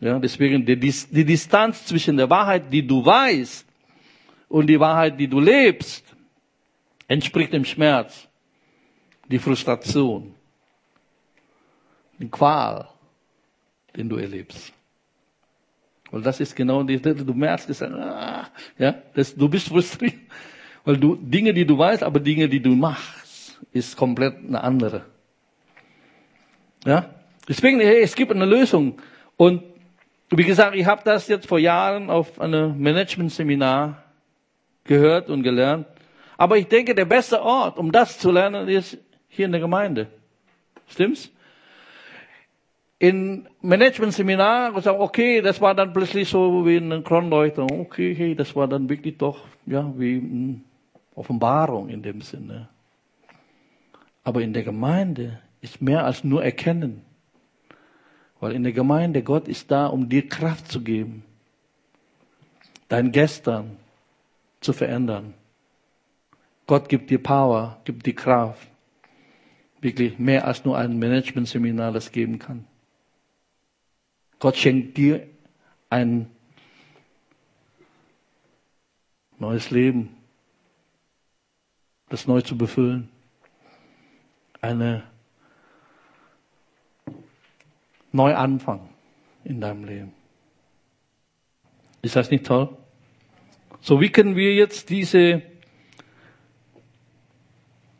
Ja, 0.00 0.18
deswegen 0.18 0.64
die, 0.64 0.76
die 0.76 1.24
Distanz 1.24 1.84
zwischen 1.84 2.16
der 2.16 2.30
Wahrheit, 2.30 2.72
die 2.72 2.86
du 2.86 3.04
weißt, 3.04 3.66
und 4.50 4.66
die 4.66 4.80
Wahrheit, 4.80 5.18
die 5.18 5.28
du 5.28 5.38
lebst, 5.40 6.04
entspricht 7.06 7.52
dem 7.52 7.64
Schmerz, 7.64 8.28
die 9.28 9.38
Frustration, 9.38 10.34
die 12.18 12.28
Qual, 12.28 12.88
den 13.96 14.08
du 14.08 14.16
erlebst. 14.16 14.72
Weil 16.10 16.22
das 16.22 16.40
ist 16.40 16.56
genau 16.56 16.82
die, 16.82 17.00
du 17.00 17.34
merkst, 17.34 17.70
dass, 17.70 17.82
ah, 17.82 18.48
ja, 18.78 18.94
das, 19.14 19.34
du 19.34 19.48
bist 19.48 19.68
frustriert, 19.68 20.14
weil 20.84 20.96
du 20.96 21.16
Dinge, 21.16 21.54
die 21.54 21.64
du 21.64 21.78
weißt, 21.78 22.02
aber 22.02 22.20
Dinge, 22.20 22.48
die 22.48 22.60
du 22.60 22.70
machst, 22.70 23.60
ist 23.72 23.96
komplett 23.96 24.36
eine 24.36 24.62
andere. 24.62 25.04
Ja, 26.84 27.10
deswegen, 27.48 27.78
hey, 27.80 28.00
es 28.02 28.14
gibt 28.14 28.32
eine 28.32 28.46
Lösung. 28.46 28.98
Und 29.36 29.62
wie 30.30 30.44
gesagt, 30.44 30.74
ich 30.74 30.86
habe 30.86 31.02
das 31.04 31.28
jetzt 31.28 31.46
vor 31.46 31.58
Jahren 31.58 32.10
auf 32.10 32.40
einem 32.40 32.78
Management-Seminar 32.78 34.02
gehört 34.84 35.28
und 35.28 35.42
gelernt. 35.42 35.86
Aber 36.36 36.56
ich 36.56 36.66
denke, 36.66 36.94
der 36.94 37.04
beste 37.04 37.42
Ort, 37.42 37.78
um 37.78 37.92
das 37.92 38.18
zu 38.18 38.30
lernen, 38.30 38.68
ist 38.68 38.96
hier 39.28 39.46
in 39.46 39.52
der 39.52 39.60
Gemeinde. 39.60 40.08
Stimmt's? 40.88 41.30
In 43.00 43.48
Management-Seminar 43.62 44.74
gesagt, 44.74 45.00
okay, 45.00 45.40
das 45.40 45.58
war 45.58 45.74
dann 45.74 45.94
plötzlich 45.94 46.28
so 46.28 46.66
wie 46.66 46.76
eine 46.76 47.00
Kronleuchtung. 47.02 47.68
Okay, 47.80 48.14
hey, 48.14 48.34
das 48.34 48.54
war 48.54 48.68
dann 48.68 48.90
wirklich 48.90 49.16
doch, 49.16 49.38
ja, 49.64 49.90
wie 49.96 50.18
eine 50.18 50.60
Offenbarung 51.14 51.88
in 51.88 52.02
dem 52.02 52.20
Sinne. 52.20 52.68
Aber 54.22 54.42
in 54.42 54.52
der 54.52 54.64
Gemeinde 54.64 55.40
ist 55.62 55.80
mehr 55.80 56.04
als 56.04 56.24
nur 56.24 56.44
erkennen. 56.44 57.00
Weil 58.38 58.52
in 58.52 58.64
der 58.64 58.72
Gemeinde 58.72 59.22
Gott 59.22 59.48
ist 59.48 59.70
da, 59.70 59.86
um 59.86 60.10
dir 60.10 60.28
Kraft 60.28 60.70
zu 60.70 60.82
geben. 60.82 61.24
Dein 62.88 63.12
Gestern, 63.12 63.78
zu 64.60 64.74
verändern. 64.74 65.32
Gott 66.66 66.90
gibt 66.90 67.08
dir 67.08 67.22
Power, 67.22 67.80
gibt 67.84 68.04
dir 68.04 68.14
Kraft. 68.14 68.68
Wirklich 69.80 70.18
mehr 70.18 70.46
als 70.46 70.66
nur 70.66 70.76
ein 70.76 70.98
Management-Seminar 70.98 71.92
das 71.92 72.12
geben 72.12 72.38
kann. 72.38 72.66
Gott 74.40 74.56
schenkt 74.56 74.96
dir 74.96 75.28
ein 75.90 76.30
neues 79.38 79.70
Leben, 79.70 80.16
das 82.08 82.26
neu 82.26 82.40
zu 82.40 82.56
befüllen. 82.56 83.10
Eine 84.62 85.04
Neuanfang 88.12 88.88
in 89.44 89.60
deinem 89.60 89.84
Leben. 89.84 90.12
Ist 92.00 92.16
das 92.16 92.30
nicht 92.30 92.46
toll? 92.46 92.74
So, 93.82 94.00
wie 94.00 94.10
können 94.10 94.36
wir 94.36 94.54
jetzt 94.54 94.88
diese 94.88 95.42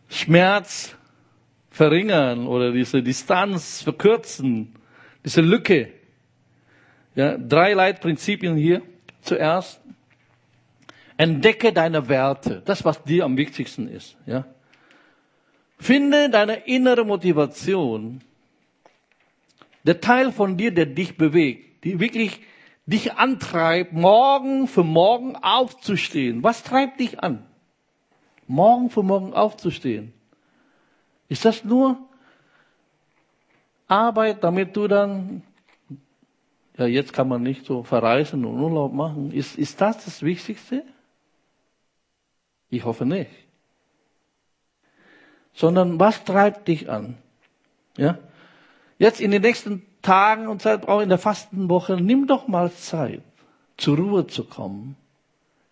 Schmerz 0.08 0.96
verringern 1.70 2.46
oder 2.46 2.72
diese 2.72 3.02
Distanz 3.02 3.82
verkürzen, 3.82 4.74
diese 5.22 5.42
Lücke? 5.42 5.99
Ja, 7.20 7.36
drei 7.36 7.74
Leitprinzipien 7.74 8.56
hier. 8.56 8.80
Zuerst, 9.20 9.78
entdecke 11.18 11.70
deine 11.70 12.08
Werte, 12.08 12.62
das 12.64 12.82
was 12.86 13.04
dir 13.04 13.26
am 13.26 13.36
wichtigsten 13.36 13.88
ist. 13.88 14.16
Ja, 14.24 14.46
finde 15.78 16.30
deine 16.30 16.66
innere 16.66 17.04
Motivation, 17.04 18.22
der 19.82 20.00
Teil 20.00 20.32
von 20.32 20.56
dir, 20.56 20.72
der 20.72 20.86
dich 20.86 21.18
bewegt, 21.18 21.84
die 21.84 22.00
wirklich 22.00 22.40
dich 22.86 23.12
antreibt, 23.12 23.92
morgen 23.92 24.66
für 24.66 24.82
morgen 24.82 25.36
aufzustehen. 25.36 26.42
Was 26.42 26.62
treibt 26.62 27.00
dich 27.00 27.22
an? 27.22 27.44
Morgen 28.46 28.88
für 28.88 29.02
morgen 29.02 29.34
aufzustehen. 29.34 30.14
Ist 31.28 31.44
das 31.44 31.64
nur 31.64 31.98
Arbeit, 33.88 34.42
damit 34.42 34.74
du 34.74 34.88
dann, 34.88 35.42
ja, 36.80 36.86
jetzt 36.86 37.12
kann 37.12 37.28
man 37.28 37.42
nicht 37.42 37.66
so 37.66 37.82
verreisen 37.82 38.44
und 38.44 38.58
Urlaub 38.58 38.92
machen. 38.92 39.32
Ist, 39.32 39.56
ist 39.56 39.80
das 39.80 40.04
das 40.04 40.22
Wichtigste? 40.22 40.82
Ich 42.70 42.84
hoffe 42.84 43.04
nicht. 43.04 43.30
Sondern 45.52 46.00
was 46.00 46.24
treibt 46.24 46.68
dich 46.68 46.88
an? 46.88 47.18
Ja? 47.96 48.18
Jetzt 48.98 49.20
in 49.20 49.30
den 49.30 49.42
nächsten 49.42 49.84
Tagen 50.00 50.48
und 50.48 50.62
Zeit 50.62 50.88
auch 50.88 51.00
in 51.00 51.10
der 51.10 51.18
Fastenwoche, 51.18 52.00
nimm 52.00 52.26
doch 52.26 52.48
mal 52.48 52.72
Zeit, 52.72 53.22
zur 53.76 53.98
Ruhe 53.98 54.26
zu 54.26 54.44
kommen. 54.44 54.96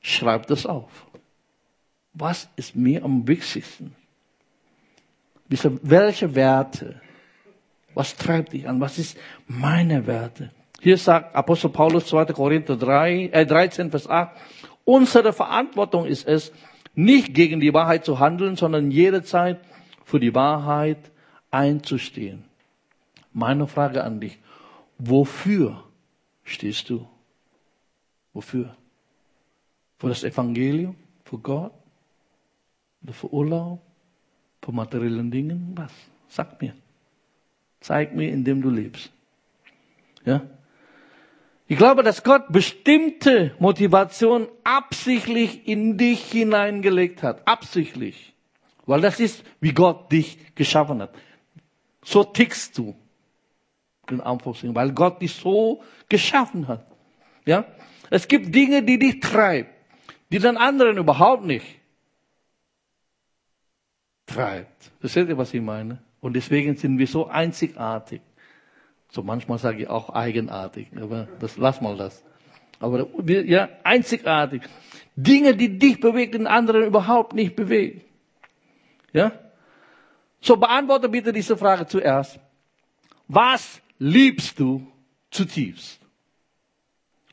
Schreib 0.01 0.47
das 0.49 0.67
auf. 0.67 1.07
Was 2.13 2.49
ist 2.57 2.77
mir 2.77 3.03
am 3.03 3.27
wichtigsten? 3.27 3.95
Welche 5.49 6.35
Werte? 6.35 7.01
Was 7.95 8.15
treibt 8.15 8.53
dich 8.53 8.69
an? 8.69 8.81
Was 8.81 8.99
ist 8.99 9.17
meine 9.47 10.07
Werte? 10.07 10.51
Hier 10.81 10.97
sagt 10.97 11.35
Apostel 11.35 11.71
Paulus 11.71 12.07
2. 12.07 12.27
Korinther 12.27 12.77
3, 12.77 13.31
äh 13.33 13.47
13, 13.47 13.91
Vers 13.91 14.09
8, 14.09 14.37
unsere 14.85 15.33
Verantwortung 15.33 16.07
ist 16.07 16.27
es, 16.27 16.53
nicht 16.95 17.35
gegen 17.35 17.61
die 17.61 17.75
Wahrheit 17.75 18.05
zu 18.05 18.19
handeln, 18.19 18.57
sondern 18.57 18.91
jederzeit 18.91 19.61
für 20.05 20.19
die 20.19 20.35
Wahrheit 20.35 21.11
einzustehen. 21.51 22.45
Meine 23.33 23.67
Frage 23.67 24.03
an 24.03 24.21
dich, 24.21 24.39
wofür 24.99 25.85
stehst 26.45 26.91
du? 26.91 27.07
Wofür? 28.33 28.75
Für 29.99 30.09
das 30.09 30.25
Evangelium? 30.25 30.97
Für 31.25 31.39
Gott? 31.39 31.73
Oder 33.03 33.13
für 33.13 33.33
Urlaub? 33.33 33.81
Für 34.63 34.73
materiellen 34.73 35.31
Dingen? 35.31 35.73
Was? 35.77 35.93
Sag 36.29 36.61
mir. 36.61 36.75
Zeig 37.81 38.15
mir, 38.15 38.31
indem 38.31 38.61
du 38.63 38.71
lebst. 38.71 39.11
Ja? 40.25 40.43
Ich 41.71 41.77
glaube, 41.77 42.03
dass 42.03 42.25
Gott 42.25 42.47
bestimmte 42.49 43.55
Motivation 43.59 44.49
absichtlich 44.65 45.69
in 45.69 45.99
dich 45.99 46.25
hineingelegt 46.25 47.23
hat. 47.23 47.47
Absichtlich. 47.47 48.35
Weil 48.87 49.03
das 49.03 49.21
ist, 49.21 49.45
wie 49.61 49.73
Gott 49.73 50.11
dich 50.11 50.39
geschaffen 50.55 51.03
hat. 51.03 51.15
So 52.03 52.25
tickst 52.25 52.79
du 52.79 52.97
in 54.09 54.23
Anführungszeichen, 54.23 54.75
weil 54.75 54.93
Gott 54.93 55.21
dich 55.21 55.35
so 55.35 55.83
geschaffen 56.09 56.67
hat. 56.69 56.87
Ja? 57.45 57.67
Es 58.09 58.27
gibt 58.27 58.55
Dinge, 58.55 58.83
die 58.83 58.99
dich 58.99 59.21
treiben, 59.21 59.69
die 60.33 60.39
den 60.39 60.57
anderen 60.57 60.97
überhaupt 60.97 61.45
nicht 61.45 61.67
treibt. 64.25 64.91
Versteht 65.01 65.29
ihr, 65.29 65.37
was 65.37 65.53
ich 65.53 65.61
meine? 65.61 66.03
Und 66.21 66.35
deswegen 66.35 66.77
sind 66.77 66.99
wir 66.99 67.07
so 67.07 67.27
einzigartig. 67.27 68.23
So 69.11 69.23
manchmal 69.23 69.59
sage 69.59 69.83
ich 69.83 69.89
auch 69.89 70.11
eigenartig, 70.11 70.89
aber 71.01 71.29
das 71.41 71.57
lass 71.57 71.81
mal 71.81 71.97
das. 71.97 72.23
Aber 72.81 73.07
ja, 73.27 73.69
einzigartig. 73.83 74.63
Dinge, 75.17 75.57
die 75.57 75.79
dich 75.79 75.99
bewegen, 76.01 76.33
den 76.33 76.47
anderen 76.47 76.85
überhaupt 76.85 77.33
nicht 77.33 77.57
bewegen. 77.57 78.03
Ja? 79.13 79.33
So 80.41 80.57
beantworte 80.57 81.09
bitte 81.09 81.33
diese 81.33 81.57
Frage 81.57 81.87
zuerst. 81.87 82.39
Was 83.27 83.81
liebst 83.99 84.61
du 84.61 84.87
zutiefst? 85.31 86.01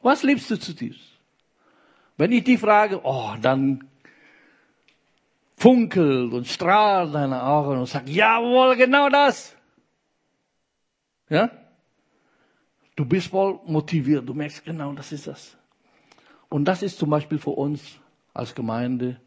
Was 0.01 0.23
liebst 0.23 0.49
du 0.49 0.57
zutiefst? 0.57 1.01
Wenn 2.17 2.31
ich 2.31 2.43
die 2.43 2.57
frage, 2.57 3.01
oh, 3.03 3.35
dann 3.41 3.87
funkelt 5.57 6.33
und 6.33 6.47
strahlt 6.47 7.13
deine 7.13 7.43
Augen 7.43 7.79
und 7.79 7.85
sagt, 7.85 8.09
jawohl, 8.09 8.75
genau 8.75 9.09
das. 9.09 9.55
Ja? 11.29 11.51
Du 12.95 13.05
bist 13.05 13.27
voll 13.27 13.59
motiviert, 13.65 14.27
du 14.27 14.33
merkst 14.33 14.63
genau, 14.63 14.93
das 14.93 15.11
ist 15.11 15.27
das. 15.27 15.57
Und 16.49 16.65
das 16.65 16.81
ist 16.81 16.97
zum 16.97 17.09
Beispiel 17.09 17.37
für 17.37 17.51
uns 17.51 17.99
als 18.33 18.55
Gemeinde, 18.55 19.19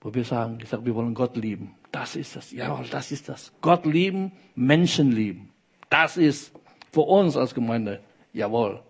wo 0.00 0.14
wir 0.14 0.24
sagen, 0.24 0.58
ich 0.62 0.68
sage, 0.68 0.84
wir 0.86 0.94
wollen 0.94 1.14
Gott 1.14 1.36
lieben. 1.36 1.74
Das 1.92 2.16
ist 2.16 2.36
das. 2.36 2.52
Jawohl, 2.52 2.86
das 2.90 3.12
ist 3.12 3.28
das. 3.28 3.52
Gott 3.60 3.84
lieben, 3.86 4.32
Menschen 4.54 5.12
lieben. 5.12 5.50
Das 5.90 6.16
ist 6.16 6.52
für 6.92 7.02
uns 7.02 7.36
als 7.36 7.54
Gemeinde, 7.54 8.00
jawohl, 8.32 8.82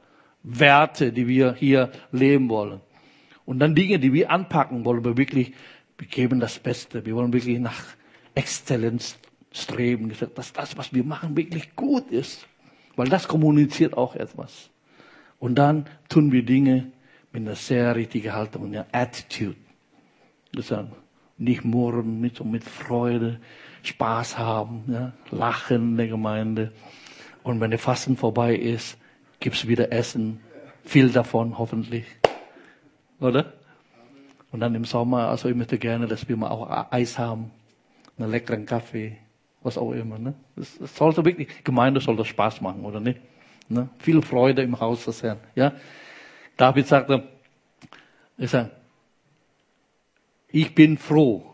Werte, 0.42 1.12
die 1.12 1.26
wir 1.26 1.54
hier 1.54 1.90
leben 2.12 2.48
wollen. 2.48 2.80
Und 3.46 3.58
dann 3.58 3.74
Dinge, 3.74 3.98
die 3.98 4.12
wir 4.12 4.30
anpacken, 4.30 4.84
wollen 4.84 5.04
wir 5.04 5.16
wirklich 5.16 5.52
wir 5.98 6.06
geben 6.08 6.40
das 6.40 6.58
Beste. 6.58 7.04
Wir 7.06 7.14
wollen 7.14 7.32
wirklich 7.32 7.58
nach 7.58 7.80
Exzellenz 8.34 9.16
streben. 9.52 10.12
Dass 10.34 10.52
das, 10.52 10.76
was 10.76 10.92
wir 10.92 11.04
machen, 11.04 11.36
wirklich 11.36 11.74
gut 11.76 12.10
ist. 12.10 12.46
Weil 12.96 13.08
das 13.08 13.28
kommuniziert 13.28 13.96
auch 13.96 14.14
etwas. 14.14 14.70
Und 15.38 15.56
dann 15.56 15.86
tun 16.08 16.32
wir 16.32 16.44
Dinge 16.44 16.92
mit 17.32 17.42
einer 17.42 17.56
sehr 17.56 17.94
richtigen 17.96 18.32
Haltung, 18.32 18.66
einer 18.66 18.86
Attitude. 18.92 19.56
Gesagt, 20.52 20.92
nicht 21.36 21.64
murren, 21.64 22.20
nicht 22.20 22.36
so 22.36 22.44
mit 22.44 22.62
Freude, 22.62 23.40
Spaß 23.82 24.38
haben, 24.38 24.84
ja, 24.88 25.12
lachen 25.30 25.90
in 25.90 25.96
der 25.96 26.08
Gemeinde. 26.08 26.72
Und 27.42 27.60
wenn 27.60 27.70
der 27.70 27.78
Fasten 27.78 28.16
vorbei 28.16 28.54
ist, 28.54 28.96
gibt's 29.40 29.66
wieder 29.66 29.92
Essen. 29.92 30.40
Viel 30.84 31.10
davon, 31.10 31.58
hoffentlich. 31.58 32.06
Oder? 33.20 33.52
Und 34.52 34.60
dann 34.60 34.74
im 34.74 34.84
Sommer, 34.84 35.28
also 35.28 35.48
ich 35.48 35.56
möchte 35.56 35.78
gerne, 35.78 36.06
dass 36.06 36.28
wir 36.28 36.36
mal 36.36 36.48
auch 36.48 36.92
Eis 36.92 37.18
haben, 37.18 37.50
einen 38.16 38.30
leckeren 38.30 38.64
Kaffee, 38.64 39.16
was 39.64 39.76
auch 39.78 39.92
immer. 39.92 40.18
Ne? 40.18 40.34
Das, 40.54 40.78
das 40.78 40.94
sollte 40.94 41.24
wirklich, 41.24 41.64
Gemeinde 41.64 42.00
soll 42.00 42.16
das 42.16 42.28
Spaß 42.28 42.60
machen, 42.60 42.84
oder 42.84 43.00
nicht? 43.00 43.18
Ne? 43.68 43.88
Viel 43.98 44.22
Freude 44.22 44.62
im 44.62 44.78
Haus 44.78 45.04
des 45.06 45.22
Herrn. 45.22 45.38
Ja? 45.56 45.72
David 46.56 46.86
sagte, 46.86 47.24
ich, 48.38 48.50
sag, 48.50 48.70
ich 50.48 50.74
bin 50.74 50.98
froh, 50.98 51.44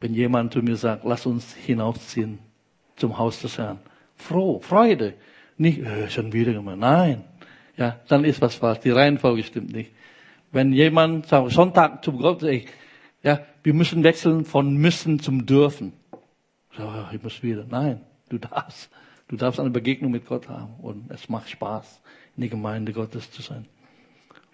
wenn 0.00 0.14
jemand 0.14 0.52
zu 0.52 0.60
mir 0.60 0.76
sagt, 0.76 1.04
lass 1.04 1.26
uns 1.26 1.54
hinausziehen 1.54 2.38
zum 2.96 3.18
Haus 3.18 3.40
des 3.42 3.58
Herrn. 3.58 3.78
Froh, 4.16 4.60
Freude. 4.60 5.14
Nicht, 5.58 5.80
äh, 5.80 6.08
schon 6.10 6.32
wieder 6.32 6.52
gemacht. 6.52 6.78
Nein. 6.78 7.24
Ja, 7.76 8.00
dann 8.08 8.24
ist 8.24 8.40
was 8.40 8.56
falsch. 8.56 8.80
Die 8.80 8.90
Reihenfolge 8.90 9.44
stimmt 9.44 9.72
nicht. 9.72 9.92
Wenn 10.50 10.72
jemand 10.72 11.26
sagt, 11.26 11.52
Sonntag 11.52 12.02
zum 12.02 12.18
Gott, 12.18 12.42
ja, 13.22 13.40
wir 13.62 13.74
müssen 13.74 14.02
wechseln 14.02 14.44
von 14.44 14.76
müssen 14.76 15.20
zum 15.20 15.44
dürfen. 15.44 15.92
So, 16.78 16.88
ich 17.12 17.20
muss 17.20 17.42
wieder. 17.42 17.66
Nein, 17.68 18.00
du 18.28 18.38
darfst. 18.38 18.88
Du 19.26 19.36
darfst 19.36 19.58
eine 19.58 19.70
Begegnung 19.70 20.12
mit 20.12 20.26
Gott 20.26 20.48
haben 20.48 20.74
und 20.80 21.10
es 21.10 21.28
macht 21.28 21.50
Spaß, 21.50 22.00
in 22.36 22.42
der 22.42 22.50
Gemeinde 22.50 22.92
Gottes 22.92 23.30
zu 23.32 23.42
sein. 23.42 23.66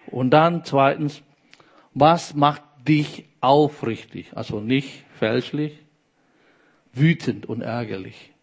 Und 0.07 0.31
dann 0.31 0.65
zweitens, 0.65 1.21
was 1.93 2.33
macht 2.33 2.63
dich 2.85 3.25
aufrichtig? 3.41 4.35
Also 4.35 4.59
nicht 4.59 5.05
fälschlich, 5.19 5.79
wütend 6.93 7.45
und 7.45 7.61
ärgerlich. 7.61 8.33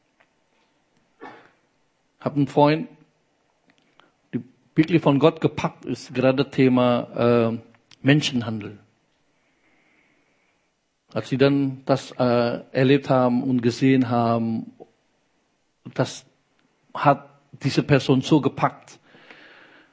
Ich 2.19 2.25
habe 2.25 2.37
einen 2.37 2.47
Freund, 2.47 2.89
wirklich 4.77 5.03
von 5.03 5.19
Gott 5.19 5.41
gepackt 5.41 5.85
ist, 5.85 6.15
gerade 6.15 6.49
Thema 6.49 7.51
äh, 7.51 7.59
Menschenhandel. 8.01 8.79
Als 11.15 11.29
sie 11.29 11.37
dann 11.37 11.83
das 11.85 12.13
äh, 12.13 12.61
erlebt 12.73 13.11
haben 13.11 13.43
und 13.43 13.63
gesehen 13.63 14.09
haben, 14.09 14.73
das 15.95 16.25
hat 16.95 17.29
diese 17.63 17.83
Person 17.83 18.23
so 18.23 18.41
gepackt, 18.41 18.99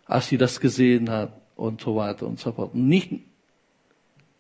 als 0.05 0.27
sie 0.27 0.37
das 0.37 0.59
gesehen 0.59 1.09
hat 1.09 1.33
und 1.55 1.81
so 1.81 1.95
weiter 1.95 2.25
und 2.25 2.39
so 2.39 2.51
fort. 2.51 2.73
Nicht, 2.73 3.11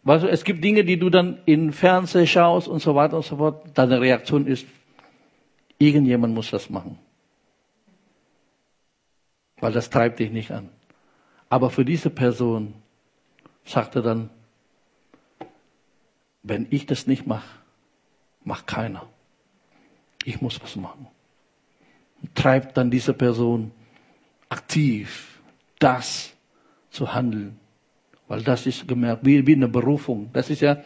weißt 0.03 0.23
du, 0.23 0.29
es 0.29 0.43
gibt 0.43 0.63
Dinge, 0.63 0.85
die 0.85 0.97
du 0.97 1.09
dann 1.09 1.39
in 1.45 1.73
Fernsehen 1.73 2.27
schaust 2.27 2.67
und 2.67 2.79
so 2.81 2.95
weiter 2.95 3.17
und 3.17 3.25
so 3.25 3.37
fort. 3.37 3.65
Deine 3.73 3.99
Reaktion 3.99 4.47
ist, 4.47 4.65
irgendjemand 5.77 6.33
muss 6.33 6.49
das 6.49 6.69
machen 6.69 6.97
weil 9.61 9.71
das 9.71 9.89
treibt 9.89 10.19
dich 10.19 10.31
nicht 10.31 10.51
an. 10.51 10.69
Aber 11.49 11.69
für 11.69 11.85
diese 11.85 12.09
Person 12.09 12.73
sagt 13.65 13.95
er 13.95 14.01
dann, 14.01 14.29
wenn 16.43 16.67
ich 16.69 16.85
das 16.85 17.07
nicht 17.07 17.27
mache, 17.27 17.47
macht 18.43 18.67
keiner. 18.67 19.05
Ich 20.25 20.41
muss 20.41 20.61
was 20.61 20.75
machen. 20.75 21.07
Und 22.21 22.35
treibt 22.35 22.77
dann 22.77 22.91
diese 22.91 23.13
Person 23.13 23.71
aktiv, 24.49 25.39
das 25.79 26.33
zu 26.89 27.13
handeln. 27.13 27.59
Weil 28.27 28.43
das 28.43 28.65
ist 28.65 28.87
gemerkt, 28.87 29.25
wie, 29.25 29.45
wie 29.45 29.55
eine 29.55 29.67
Berufung. 29.67 30.29
Das 30.33 30.49
ist 30.49 30.61
ja, 30.61 30.77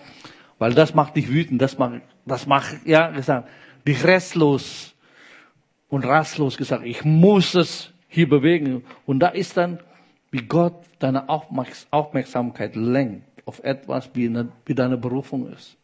weil 0.60 0.74
das 0.74 0.94
macht 0.94 1.16
dich 1.16 1.30
wütend, 1.30 1.62
das 1.62 1.78
macht, 1.78 2.02
das 2.26 2.46
macht, 2.46 2.86
ja, 2.86 3.10
gesagt, 3.10 3.50
dich 3.88 4.04
restlos 4.04 4.96
und 5.90 6.06
rastlos 6.06 6.58
gesagt, 6.58 6.86
ich 6.86 7.04
muss 7.04 7.56
es 7.56 7.92
hier 8.08 8.30
bewegen. 8.30 8.84
Und 9.06 9.20
da 9.20 9.30
ist 9.30 9.58
dann, 9.58 9.80
wie 10.32 10.42
Gott 10.42 10.86
deine 11.00 11.28
Aufmerksamkeit 11.30 12.76
lenkt 12.76 13.33
auf 13.46 13.64
etwas, 13.64 14.10
wie, 14.14 14.28
eine, 14.28 14.52
wie 14.66 14.76
deine 14.76 14.98
Berufung 14.98 15.52
ist. 15.52 15.78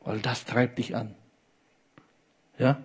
Weil 0.00 0.20
das 0.20 0.44
treibt 0.44 0.78
dich 0.78 0.94
an. 0.94 1.14
Ja? 2.58 2.82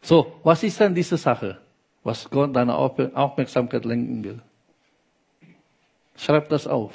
So, 0.00 0.40
was 0.42 0.62
ist 0.62 0.80
denn 0.80 0.94
diese 0.94 1.16
Sache, 1.16 1.60
was 2.02 2.28
Gott 2.28 2.54
deine 2.54 2.74
Aufmerksamkeit 2.74 3.84
lenken 3.84 4.24
will? 4.24 4.42
Schreib 6.16 6.48
das 6.48 6.66
auf. 6.66 6.92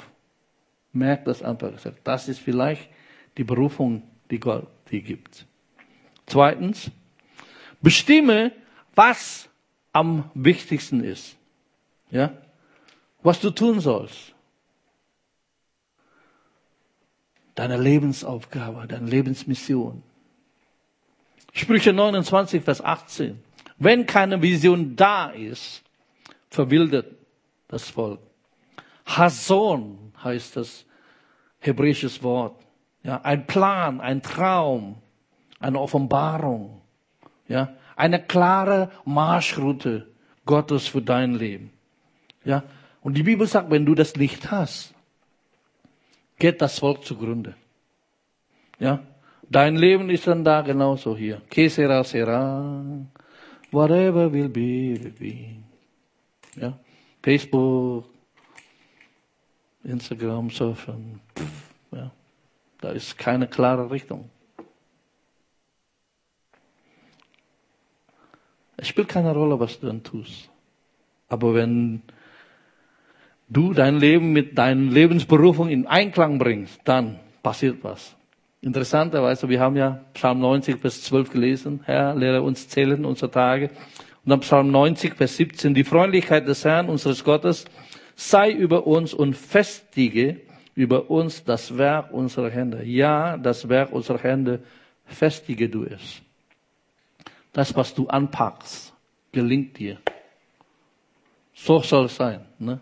Merk 0.92 1.24
das 1.24 1.42
einfach. 1.42 1.72
Das 2.04 2.28
ist 2.28 2.40
vielleicht 2.40 2.88
die 3.36 3.44
Berufung, 3.44 4.02
die 4.30 4.40
Gott 4.40 4.66
dir 4.90 5.00
gibt. 5.00 5.46
Zweitens, 6.26 6.90
bestimme, 7.80 8.52
was 8.94 9.48
am 9.92 10.30
wichtigsten 10.34 11.02
ist. 11.02 11.36
Ja? 12.10 12.32
Was 13.22 13.40
du 13.40 13.50
tun 13.50 13.80
sollst. 13.80 14.34
Deine 17.58 17.76
Lebensaufgabe, 17.76 18.86
deine 18.86 19.10
Lebensmission. 19.10 20.04
Sprüche 21.52 21.92
29, 21.92 22.62
Vers 22.62 22.80
18. 22.80 23.42
Wenn 23.78 24.06
keine 24.06 24.40
Vision 24.40 24.94
da 24.94 25.30
ist, 25.30 25.82
verwildert 26.50 27.16
das 27.66 27.90
Volk. 27.90 28.20
Hason 29.06 30.12
heißt 30.22 30.54
das 30.56 30.86
hebräisches 31.58 32.22
Wort. 32.22 32.62
Ja, 33.02 33.22
ein 33.22 33.44
Plan, 33.48 34.00
ein 34.00 34.22
Traum, 34.22 35.02
eine 35.58 35.80
Offenbarung. 35.80 36.80
Ja, 37.48 37.74
eine 37.96 38.22
klare 38.22 38.92
Marschroute 39.04 40.06
Gottes 40.46 40.86
für 40.86 41.02
dein 41.02 41.34
Leben. 41.34 41.72
Ja? 42.44 42.62
Und 43.00 43.14
die 43.14 43.24
Bibel 43.24 43.48
sagt, 43.48 43.72
wenn 43.72 43.84
du 43.84 43.96
das 43.96 44.14
nicht 44.14 44.52
hast, 44.52 44.94
geht 46.38 46.60
das 46.62 46.78
Volk 46.78 47.04
zugrunde. 47.04 47.54
Ja? 48.78 49.02
Dein 49.50 49.76
Leben 49.76 50.10
ist 50.10 50.26
dann 50.26 50.44
da 50.44 50.60
genauso 50.60 51.16
hier. 51.16 51.40
Que 51.48 51.68
sera. 51.68 52.04
Whatever 53.70 54.32
will 54.32 54.48
be, 54.48 55.02
will 55.02 55.12
be. 55.18 56.60
Ja? 56.60 56.78
Facebook, 57.22 58.06
Instagram, 59.84 60.50
Surfen. 60.50 61.20
Ja? 61.92 62.10
Da 62.80 62.90
ist 62.90 63.16
keine 63.18 63.46
klare 63.46 63.90
Richtung. 63.90 64.30
Es 68.76 68.86
spielt 68.88 69.08
keine 69.08 69.32
Rolle, 69.34 69.58
was 69.58 69.80
du 69.80 69.86
dann 69.86 70.04
tust. 70.04 70.48
Aber 71.28 71.52
wenn 71.54 72.02
du 73.48 73.72
dein 73.72 73.98
Leben 73.98 74.32
mit 74.32 74.58
deiner 74.58 74.90
Lebensberufung 74.90 75.68
in 75.68 75.86
Einklang 75.86 76.38
bringst, 76.38 76.80
dann 76.84 77.18
passiert 77.42 77.78
was. 77.82 78.14
Interessanterweise, 78.60 79.48
wir 79.48 79.60
haben 79.60 79.76
ja 79.76 80.00
Psalm 80.14 80.40
90, 80.40 80.80
Vers 80.80 81.02
12 81.04 81.30
gelesen. 81.30 81.80
Herr, 81.84 82.14
lehre 82.14 82.42
uns 82.42 82.68
zählen 82.68 83.04
unsere 83.04 83.30
Tage. 83.30 83.70
Und 84.24 84.30
dann 84.30 84.40
Psalm 84.40 84.70
90, 84.70 85.14
Vers 85.14 85.36
17. 85.36 85.74
Die 85.74 85.84
Freundlichkeit 85.84 86.46
des 86.48 86.64
Herrn, 86.64 86.88
unseres 86.88 87.22
Gottes, 87.22 87.66
sei 88.16 88.50
über 88.50 88.86
uns 88.86 89.14
und 89.14 89.36
festige 89.36 90.40
über 90.74 91.10
uns 91.10 91.42
das 91.42 91.76
Werk 91.76 92.12
unserer 92.12 92.50
Hände. 92.50 92.84
Ja, 92.84 93.36
das 93.36 93.68
Werk 93.68 93.92
unserer 93.92 94.22
Hände, 94.22 94.60
festige 95.06 95.68
du 95.68 95.84
es. 95.84 96.20
Das, 97.52 97.74
was 97.74 97.94
du 97.94 98.06
anpackst, 98.06 98.92
gelingt 99.32 99.76
dir. 99.78 99.98
So 101.54 101.80
soll 101.80 102.04
es 102.04 102.14
sein. 102.14 102.44
Ne? 102.60 102.78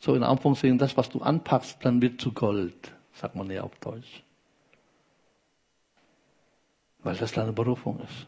So 0.00 0.14
in 0.14 0.22
Anführungszeichen, 0.22 0.78
das, 0.78 0.96
was 0.96 1.10
du 1.10 1.20
anpackst, 1.20 1.78
dann 1.84 2.00
wird 2.00 2.20
zu 2.20 2.32
Gold, 2.32 2.92
sagt 3.12 3.36
man 3.36 3.50
ja 3.50 3.62
auf 3.62 3.76
Deutsch. 3.80 4.22
Weil 7.02 7.16
das 7.16 7.32
deine 7.32 7.52
Berufung 7.52 8.00
ist. 8.00 8.26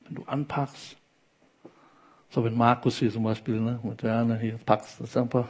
Wenn 0.00 0.14
du 0.14 0.24
anpackst, 0.24 0.96
so 2.30 2.44
wenn 2.44 2.56
Markus 2.56 2.98
hier 2.98 3.10
zum 3.10 3.24
Beispiel, 3.24 3.60
ne, 3.60 3.80
mit 3.82 4.02
Werner 4.02 4.36
hier 4.36 4.58
packst, 4.64 5.00
das 5.00 5.10
ist 5.10 5.16
einfach 5.16 5.48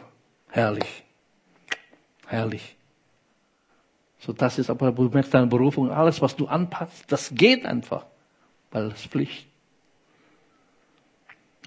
herrlich. 0.49 1.05
Herrlich. 2.27 2.77
So, 4.19 4.33
das 4.33 4.59
ist 4.59 4.71
aber, 4.71 4.93
du 4.93 5.09
merkst 5.11 5.35
deine 5.35 5.47
Berufung, 5.47 5.91
alles, 5.91 6.23
was 6.23 6.35
du 6.35 6.47
anpackst, 6.47 7.11
das 7.13 7.31
geht 7.35 7.67
einfach. 7.67 8.07
Weil 8.71 8.91
ist 8.91 9.07
Pflicht. 9.07 9.47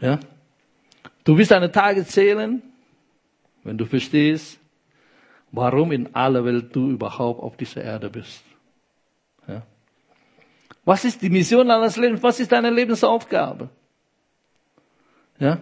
Ja? 0.01 0.19
Du 1.23 1.37
wirst 1.37 1.51
deine 1.51 1.71
Tage 1.71 2.05
zählen, 2.05 2.63
wenn 3.67 3.77
du 3.77 3.85
verstehst, 3.85 4.59
warum 5.51 5.91
in 5.91 6.15
aller 6.15 6.43
Welt 6.45 6.73
du 6.75 6.89
überhaupt 6.91 7.41
auf 7.41 7.57
dieser 7.57 7.83
Erde 7.83 8.09
bist. 8.09 8.43
Ja? 9.47 9.61
Was 10.85 11.03
ist 11.03 11.21
die 11.21 11.29
Mission 11.29 11.67
deines 11.67 11.97
Lebens? 11.97 12.23
Was 12.23 12.39
ist 12.39 12.51
deine 12.51 12.69
Lebensaufgabe? 12.69 13.69
Ja? 15.37 15.61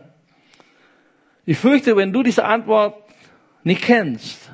Ich 1.45 1.57
fürchte, 1.57 1.95
wenn 1.95 2.13
du 2.13 2.21
diese 2.21 2.45
Antwort 2.45 3.03
nicht 3.63 3.81
kennst, 3.81 4.51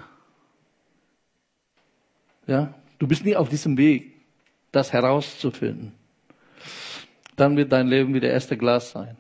ja, 2.47 2.73
du 2.99 3.07
bist 3.07 3.23
nie 3.25 3.35
auf 3.35 3.49
diesem 3.49 3.77
Weg, 3.77 4.13
das 4.71 4.93
herauszufinden, 4.93 5.93
dann 7.35 7.57
wird 7.57 7.71
dein 7.71 7.87
Leben 7.87 8.13
wie 8.13 8.19
der 8.19 8.31
erste 8.31 8.57
Glas 8.57 8.91
sein. 8.91 9.17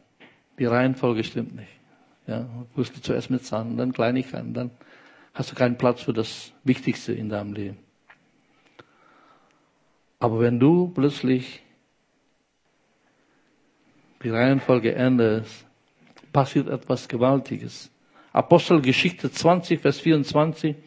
Die 0.57 0.65
Reihenfolge 0.65 1.23
stimmt 1.23 1.55
nicht. 1.55 1.80
Ja, 2.31 2.47
du 2.77 2.83
zuerst 2.83 3.29
mit 3.29 3.43
Zahn, 3.43 3.75
dann 3.75 3.91
Kleinigkeiten, 3.91 4.53
dann 4.53 4.71
hast 5.33 5.51
du 5.51 5.55
keinen 5.55 5.77
Platz 5.77 5.99
für 6.01 6.13
das 6.13 6.53
Wichtigste 6.63 7.11
in 7.11 7.27
deinem 7.27 7.51
Leben. 7.51 7.77
Aber 10.17 10.39
wenn 10.39 10.57
du 10.57 10.87
plötzlich 10.87 11.61
die 14.23 14.29
Reihenfolge 14.29 14.95
änderst, 14.95 15.65
passiert 16.31 16.69
etwas 16.69 17.09
Gewaltiges. 17.09 17.91
Apostelgeschichte 18.31 19.29
20, 19.29 19.81
Vers 19.81 19.99
24. 19.99 20.77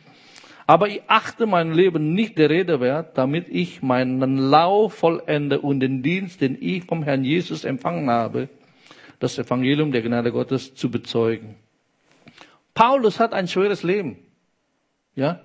Aber 0.67 0.89
ich 0.89 1.03
achte 1.09 1.45
mein 1.45 1.75
Leben 1.75 2.15
nicht 2.15 2.39
der 2.39 2.49
Rede 2.49 2.81
wert, 2.81 3.19
damit 3.19 3.51
ich 3.51 3.83
meinen 3.83 4.39
Lauf 4.39 4.95
vollende 4.95 5.61
und 5.61 5.81
den 5.81 6.03
Dienst, 6.03 6.41
den 6.41 6.57
ich 6.59 6.85
vom 6.85 7.03
Herrn 7.03 7.23
Jesus 7.23 7.65
empfangen 7.65 8.09
habe, 8.09 8.49
das 9.19 9.39
Evangelium 9.39 9.93
der 9.93 10.03
Gnade 10.03 10.33
Gottes 10.33 10.75
zu 10.75 10.91
bezeugen. 10.91 11.57
Paulus 12.75 13.21
hat 13.21 13.33
ein 13.33 13.49
schweres 13.49 13.83
Leben. 13.83 14.19
Ja? 15.15 15.41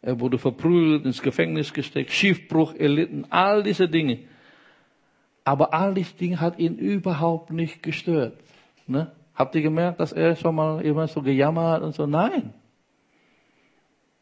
Er 0.00 0.18
wurde 0.18 0.38
verprügelt, 0.38 1.04
ins 1.04 1.22
Gefängnis 1.22 1.72
gesteckt, 1.72 2.10
Schiffbruch 2.10 2.74
erlitten, 2.74 3.26
all 3.30 3.62
diese 3.62 3.88
Dinge. 3.88 4.18
Aber 5.44 5.72
all 5.72 5.94
diese 5.94 6.14
Dinge 6.14 6.40
hat 6.40 6.58
ihn 6.58 6.76
überhaupt 6.76 7.50
nicht 7.50 7.82
gestört. 7.82 8.38
Ne? 8.86 9.12
Habt 9.34 9.54
ihr 9.54 9.62
gemerkt, 9.62 10.00
dass 10.00 10.12
er 10.12 10.34
schon 10.36 10.56
mal 10.56 10.84
immer 10.84 11.06
so 11.06 11.22
gejammert 11.22 11.76
hat 11.76 11.82
und 11.82 11.94
so? 11.94 12.06
Nein. 12.06 12.52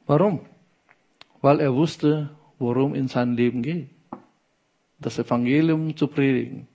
Warum? 0.07 0.41
Weil 1.41 1.61
er 1.61 1.75
wusste, 1.75 2.31
worum 2.59 2.95
in 2.95 3.09
seinem 3.09 3.35
Leben 3.35 3.63
geht. 3.63 3.89
Das 4.99 5.19
Evangelium 5.19 5.97
zu 5.97 6.09
predigen 6.09 6.69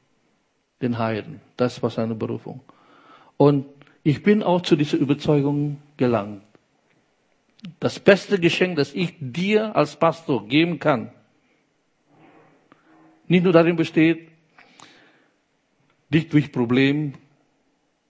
den 0.82 0.98
Heiden. 0.98 1.42
Das 1.58 1.82
war 1.82 1.90
seine 1.90 2.16
Berufung. 2.16 2.62
Und 3.38 3.66
ich 4.04 4.22
bin 4.24 4.44
auch 4.44 4.62
zu 4.62 4.76
dieser 4.76 4.98
Überzeugung 4.98 5.82
gelangt. 5.98 6.44
Das 7.80 8.00
beste 8.00 8.40
Geschenk, 8.40 8.76
das 8.76 8.94
ich 8.94 9.16
dir 9.20 9.76
als 9.76 9.96
Pastor 9.96 10.48
geben 10.48 10.80
kann, 10.80 11.12
nicht 13.28 13.44
nur 13.44 13.54
darin 13.54 13.76
besteht, 13.76 14.30
dich 16.10 16.30
durch 16.30 16.52
Probleme 16.52 17.14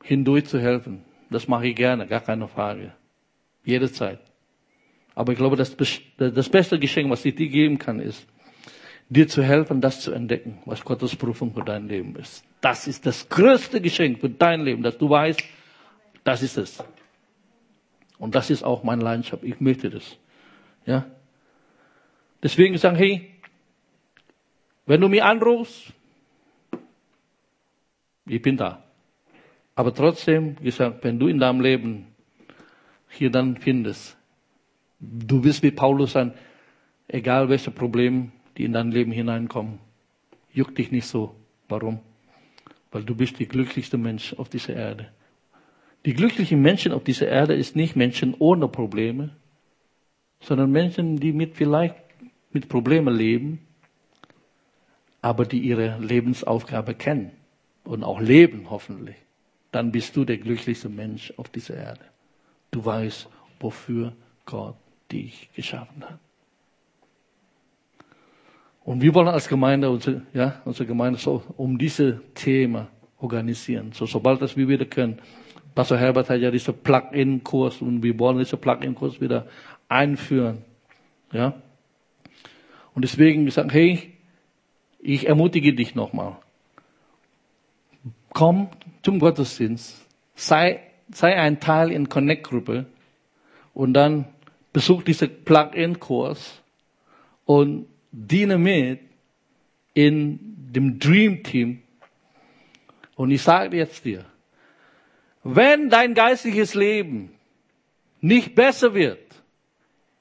hindurch 0.04 0.46
zu 0.46 0.60
helfen. 0.60 1.04
Das 1.30 1.48
mache 1.48 1.68
ich 1.68 1.76
gerne, 1.76 2.06
gar 2.08 2.20
keine 2.20 2.48
Frage. 2.48 2.94
Jederzeit. 3.64 4.20
Aber 5.16 5.32
ich 5.32 5.38
glaube, 5.38 5.56
das, 5.56 5.76
das 6.18 6.50
beste 6.50 6.78
Geschenk, 6.78 7.10
was 7.10 7.24
ich 7.24 7.36
dir 7.36 7.48
geben 7.48 7.80
kann, 7.80 8.00
ist, 8.00 8.28
dir 9.10 9.28
zu 9.28 9.44
helfen, 9.44 9.82
das 9.82 10.02
zu 10.02 10.12
entdecken, 10.12 10.60
was 10.66 10.84
Gottes 10.84 11.16
Prüfung 11.16 11.54
für 11.54 11.64
dein 11.64 11.88
Leben 11.88 12.16
ist. 12.16 12.44
Das 12.62 12.88
ist 12.88 13.06
das 13.06 13.30
größte 13.30 13.82
Geschenk 13.82 14.20
für 14.20 14.30
dein 14.30 14.62
Leben, 14.62 14.82
dass 14.82 14.98
du 14.98 15.10
weißt, 15.10 15.42
das 16.24 16.42
ist 16.42 16.58
es. 16.58 16.84
Und 18.18 18.34
das 18.34 18.50
ist 18.50 18.64
auch 18.64 18.84
meine 18.84 19.04
Leidenschaft. 19.04 19.44
Ich 19.44 19.60
möchte 19.60 19.90
das. 19.90 20.18
Ja. 20.86 21.06
Deswegen 22.42 22.78
sagen, 22.78 22.96
hey, 22.96 23.30
wenn 24.86 25.02
du 25.02 25.08
mir 25.08 25.26
anrufst, 25.26 25.94
ich 28.26 28.42
bin 28.42 28.58
da. 28.58 28.84
Aber 29.76 29.94
trotzdem 29.94 30.56
gesagt, 30.56 31.04
wenn 31.04 31.20
du 31.20 31.28
in 31.28 31.40
deinem 31.40 31.62
Leben 31.62 32.08
hier 33.10 33.30
dann 33.30 33.58
findest, 33.58 34.18
du 35.00 35.44
wirst 35.44 35.62
wie 35.64 35.72
Paulus 35.72 36.14
sein, 36.14 36.34
egal 37.08 37.50
welche 37.50 37.72
Probleme 37.72 38.32
die 38.58 38.66
in 38.66 38.74
dein 38.74 38.92
Leben 38.92 39.12
hineinkommen. 39.12 39.80
Juckt 40.52 40.78
dich 40.78 40.92
nicht 40.92 41.08
so. 41.08 41.36
Warum? 41.68 42.00
Weil 42.92 43.04
du 43.04 43.16
bist 43.16 43.40
der 43.40 43.48
glücklichste 43.48 43.98
Mensch 43.98 44.34
auf 44.34 44.50
dieser 44.50 44.76
Erde. 44.76 45.10
Die 46.06 46.14
glücklichen 46.14 46.62
Menschen 46.62 46.92
auf 46.92 47.04
dieser 47.04 47.28
Erde 47.28 47.56
ist 47.56 47.76
nicht 47.76 47.96
Menschen 47.96 48.36
ohne 48.38 48.68
Probleme, 48.68 49.36
sondern 50.40 50.72
Menschen, 50.72 51.18
die 51.20 51.34
mit 51.34 51.56
vielleicht 51.56 51.96
mit 52.52 52.70
Problemen 52.70 53.14
leben, 53.14 53.60
aber 55.22 55.46
die 55.46 55.60
ihre 55.60 55.98
Lebensaufgabe 56.00 56.94
kennen 56.94 57.32
und 57.84 58.04
auch 58.04 58.22
leben 58.22 58.70
hoffentlich. 58.70 59.18
Dann 59.72 59.92
bist 59.92 60.16
du 60.16 60.24
der 60.24 60.38
glücklichste 60.38 60.88
Mensch 60.88 61.34
auf 61.38 61.50
dieser 61.50 61.76
Erde. 61.76 62.06
Du 62.72 62.86
weißt, 62.86 63.28
wofür 63.60 64.16
Gott 64.46 64.78
dich 65.12 65.50
geschaffen 65.54 66.04
hat. 66.04 66.20
Und 68.86 69.02
wir 69.02 69.16
wollen 69.16 69.28
als 69.28 69.48
Gemeinde, 69.48 69.90
unsere, 69.90 70.22
ja, 70.34 70.62
unsere 70.64 70.86
Gemeinde 70.86 71.18
so 71.18 71.44
um 71.58 71.80
diese 71.80 72.22
Thema 72.36 72.88
organisieren. 73.18 73.92
So, 73.94 74.06
sobald 74.06 74.42
das 74.44 74.56
wir 74.56 74.68
wieder 74.68 74.86
können. 74.86 75.20
Pastor 75.74 75.98
Herbert 75.98 76.30
hat 76.30 76.40
ja 76.40 76.52
diese 76.52 76.72
Plug-in-Kurs 76.72 77.82
und 77.82 78.04
wir 78.04 78.18
wollen 78.20 78.38
diese 78.38 78.58
Plug-in-Kurs 78.58 79.20
wieder 79.20 79.48
einführen. 79.90 80.60
Ja. 81.32 81.56
Und 82.94 83.02
deswegen 83.02 83.46
gesagt, 83.46 83.74
hey, 83.74 84.14
ich 85.00 85.28
ermutige 85.28 85.74
dich 85.74 85.96
nochmal. 85.96 86.38
Komm 88.34 88.70
zum 89.02 89.20
Gottesdienst. 89.20 90.08
Sei, 90.36 90.80
sei 91.12 91.36
ein 91.36 91.60
Teil 91.60 91.92
in 91.92 92.08
Connect-Gruppe 92.08 92.86
und 93.74 93.94
dann 93.94 94.26
besuch 94.74 95.02
diese 95.02 95.28
Plug-in-Kurs 95.28 96.62
und 97.46 97.88
diene 98.16 98.58
mit 98.58 99.02
in 99.94 100.40
dem 100.72 101.00
Dream 101.00 101.44
Team. 101.44 101.82
Und 103.16 103.32
ich 103.32 103.42
sage 103.42 103.78
jetzt 103.78 104.06
dir, 104.06 104.26
wenn 105.44 105.90
dein 105.90 106.14
geistliches 106.14 106.74
Leben 106.74 107.32
nicht 108.22 108.56
besser 108.56 108.94
wird, 108.94 109.20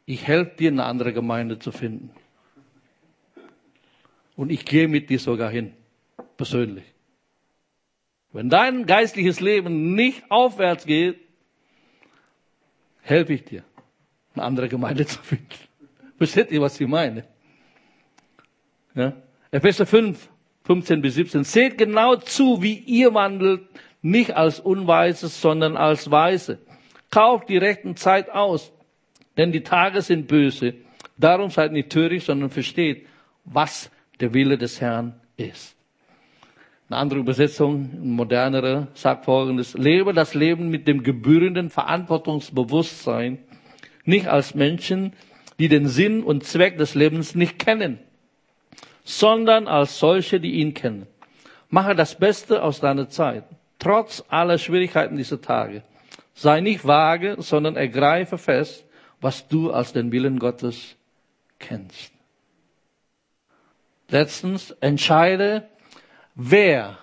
ich 0.07 0.27
helfe 0.27 0.57
dir, 0.57 0.71
eine 0.71 0.85
andere 0.85 1.13
Gemeinde 1.13 1.59
zu 1.59 1.73
finden. 1.73 2.11
Und 4.37 4.51
ich 4.51 4.65
gehe 4.65 4.89
mit 4.89 5.09
dir 5.09 5.19
sogar 5.19 5.51
hin, 5.51 5.73
persönlich. 6.37 6.85
Wenn 8.33 8.51
dein 8.51 8.85
geistliches 8.85 9.41
Leben 9.41 9.95
nicht 9.95 10.25
aufwärts 10.29 10.85
geht, 10.85 11.21
helfe 13.01 13.33
ich 13.35 13.45
dir, 13.45 13.65
eine 14.35 14.45
andere 14.45 14.69
Gemeinde 14.69 15.07
zu 15.07 15.23
finden. 15.23 15.47
Versteht 16.19 16.51
ihr, 16.51 16.61
was 16.61 16.79
ich 16.81 16.89
meine? 16.89 17.25
Ja? 18.95 19.13
Epheser 19.51 19.87
5, 19.87 20.29
15 20.65 21.03
bis 21.03 21.15
17. 21.15 21.45
Seht 21.45 21.79
genau 21.79 22.17
zu, 22.17 22.63
wie 22.63 22.75
ihr 22.75 23.15
wandelt, 23.15 23.63
nicht 24.03 24.37
als 24.37 24.61
Unweise, 24.61 25.29
sondern 25.29 25.77
als 25.77 26.11
Weise. 26.11 26.59
Kauft 27.11 27.49
die 27.49 27.57
rechten 27.57 27.97
Zeit 27.97 28.31
aus, 28.31 28.73
denn 29.37 29.53
die 29.53 29.63
Tage 29.63 30.03
sind 30.03 30.29
böse. 30.29 30.75
Darum 31.17 31.51
seid 31.51 31.73
nicht 31.73 31.91
töricht, 31.91 32.27
sondern 32.27 32.51
versteht, 32.51 33.07
was 33.45 33.91
der 34.21 34.35
Wille 34.35 34.59
des 34.59 34.81
Herrn 34.81 35.15
ist. 35.37 35.77
Eine 36.89 36.99
andere 36.99 37.21
Übersetzung, 37.21 38.15
modernere, 38.15 38.89
sagt 38.95 39.25
folgendes, 39.25 39.75
lebe 39.75 40.13
das 40.13 40.35
Leben 40.35 40.69
mit 40.69 40.87
dem 40.87 41.03
gebührenden 41.03 41.71
Verantwortungsbewusstsein, 41.71 43.39
nicht 44.05 44.27
als 44.29 44.55
Menschen, 44.55 45.15
die 45.59 45.69
den 45.69 45.87
Sinn 45.89 46.23
und 46.23 46.45
Zweck 46.45 46.77
des 46.77 46.95
Lebens 46.95 47.35
nicht 47.35 47.59
kennen, 47.59 48.01
sondern 49.05 49.69
als 49.69 49.99
solche, 49.99 50.41
die 50.41 50.55
ihn 50.55 50.75
kennen. 50.75 51.07
Mache 51.69 51.95
das 51.95 52.19
Beste 52.19 52.63
aus 52.63 52.81
deiner 52.81 53.09
Zeit, 53.09 53.45
trotz 53.79 54.25
aller 54.29 54.59
Schwierigkeiten 54.59 55.17
dieser 55.17 55.41
Tage. 55.41 55.83
Sei 56.35 56.61
nicht 56.61 56.85
vage, 56.85 57.37
sondern 57.39 57.77
ergreife 57.77 58.39
fest, 58.39 58.85
was 59.21 59.47
du 59.47 59.71
als 59.71 59.93
den 59.93 60.11
Willen 60.11 60.39
Gottes 60.39 60.97
kennst. 61.59 62.13
Letztens 64.09 64.71
entscheide, 64.81 65.69
wer 66.35 66.99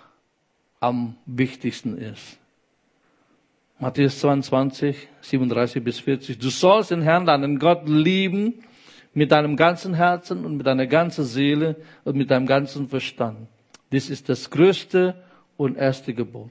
am 0.79 1.15
wichtigsten 1.25 1.97
ist. 1.97 2.37
Matthäus 3.79 4.19
22, 4.19 5.07
37 5.21 5.83
bis 5.83 5.99
40. 5.99 6.37
Du 6.37 6.49
sollst 6.49 6.91
den 6.91 7.01
Herrn, 7.01 7.25
deinen 7.25 7.57
Gott 7.57 7.87
lieben 7.87 8.63
mit 9.13 9.31
deinem 9.31 9.55
ganzen 9.55 9.93
Herzen 9.93 10.45
und 10.45 10.57
mit 10.57 10.65
deiner 10.65 10.87
ganzen 10.87 11.25
Seele 11.25 11.75
und 12.03 12.15
mit 12.15 12.31
deinem 12.31 12.45
ganzen 12.45 12.87
Verstand. 12.87 13.47
Das 13.91 14.09
ist 14.09 14.29
das 14.29 14.49
größte 14.49 15.15
und 15.57 15.77
erste 15.77 16.13
Gebot. 16.13 16.49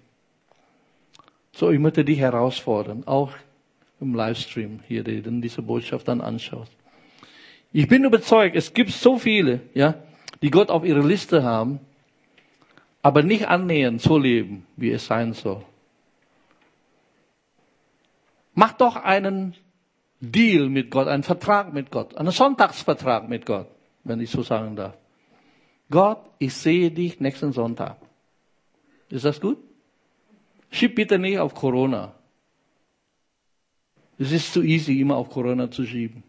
So, 1.52 1.70
ich 1.70 1.78
möchte 1.78 2.04
dich 2.04 2.18
herausfordern, 2.18 3.06
auch 3.06 3.32
im 4.00 4.14
Livestream 4.14 4.80
hier, 4.86 5.02
der 5.02 5.20
diese 5.20 5.62
Botschaft 5.62 6.08
dann 6.08 6.20
anschaut. 6.20 6.68
Ich 7.72 7.86
bin 7.88 8.04
überzeugt, 8.04 8.56
es 8.56 8.72
gibt 8.72 8.90
so 8.90 9.18
viele, 9.18 9.60
ja, 9.74 9.94
die 10.42 10.50
Gott 10.50 10.70
auf 10.70 10.84
ihrer 10.84 11.04
Liste 11.04 11.42
haben, 11.42 11.80
aber 13.02 13.22
nicht 13.22 13.48
annähernd 13.48 14.00
so 14.00 14.18
leben, 14.18 14.66
wie 14.76 14.90
es 14.90 15.06
sein 15.06 15.32
soll. 15.32 15.62
Mach 18.54 18.72
doch 18.72 18.96
einen 18.96 19.54
Deal 20.20 20.68
mit 20.68 20.90
Gott, 20.90 21.08
einen 21.08 21.22
Vertrag 21.22 21.72
mit 21.72 21.90
Gott, 21.90 22.16
einen 22.16 22.30
Sonntagsvertrag 22.30 23.28
mit 23.28 23.46
Gott, 23.46 23.68
wenn 24.04 24.20
ich 24.20 24.30
so 24.30 24.42
sagen 24.42 24.76
darf. 24.76 24.96
Gott, 25.90 26.20
ich 26.38 26.54
sehe 26.54 26.90
dich 26.90 27.20
nächsten 27.20 27.52
Sonntag. 27.52 27.96
Ist 29.08 29.24
das 29.24 29.40
gut? 29.40 29.58
Schieb 30.70 30.94
bitte 30.94 31.18
nicht 31.18 31.38
auf 31.38 31.54
Corona. 31.54 32.14
Es 34.18 34.30
ist 34.30 34.52
zu 34.52 34.62
easy, 34.62 35.00
immer 35.00 35.16
auf 35.16 35.30
Corona 35.30 35.70
zu 35.70 35.84
schieben. 35.84 36.22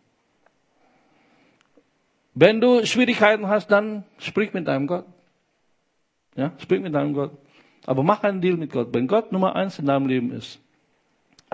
Wenn 2.34 2.62
du 2.62 2.86
Schwierigkeiten 2.86 3.48
hast, 3.48 3.68
dann 3.68 4.06
sprich 4.18 4.54
mit 4.54 4.68
deinem 4.68 4.88
Gott. 4.88 5.06
Ja, 6.36 6.54
sprich 6.58 6.82
mit 6.82 6.96
deinem 6.96 7.14
Gott. 7.14 7.38
Aber 7.86 8.04
mach 8.04 8.24
einen 8.24 8.40
Deal 8.40 8.56
mit 8.56 8.72
Gott. 8.72 8.94
Wenn 8.94 9.08
Gott 9.08 9.32
Nummer 9.34 9.56
eins 9.56 9.78
in 9.80 9.86
deinem 9.86 10.08
Leben 10.08 10.32
ist, 10.32 10.60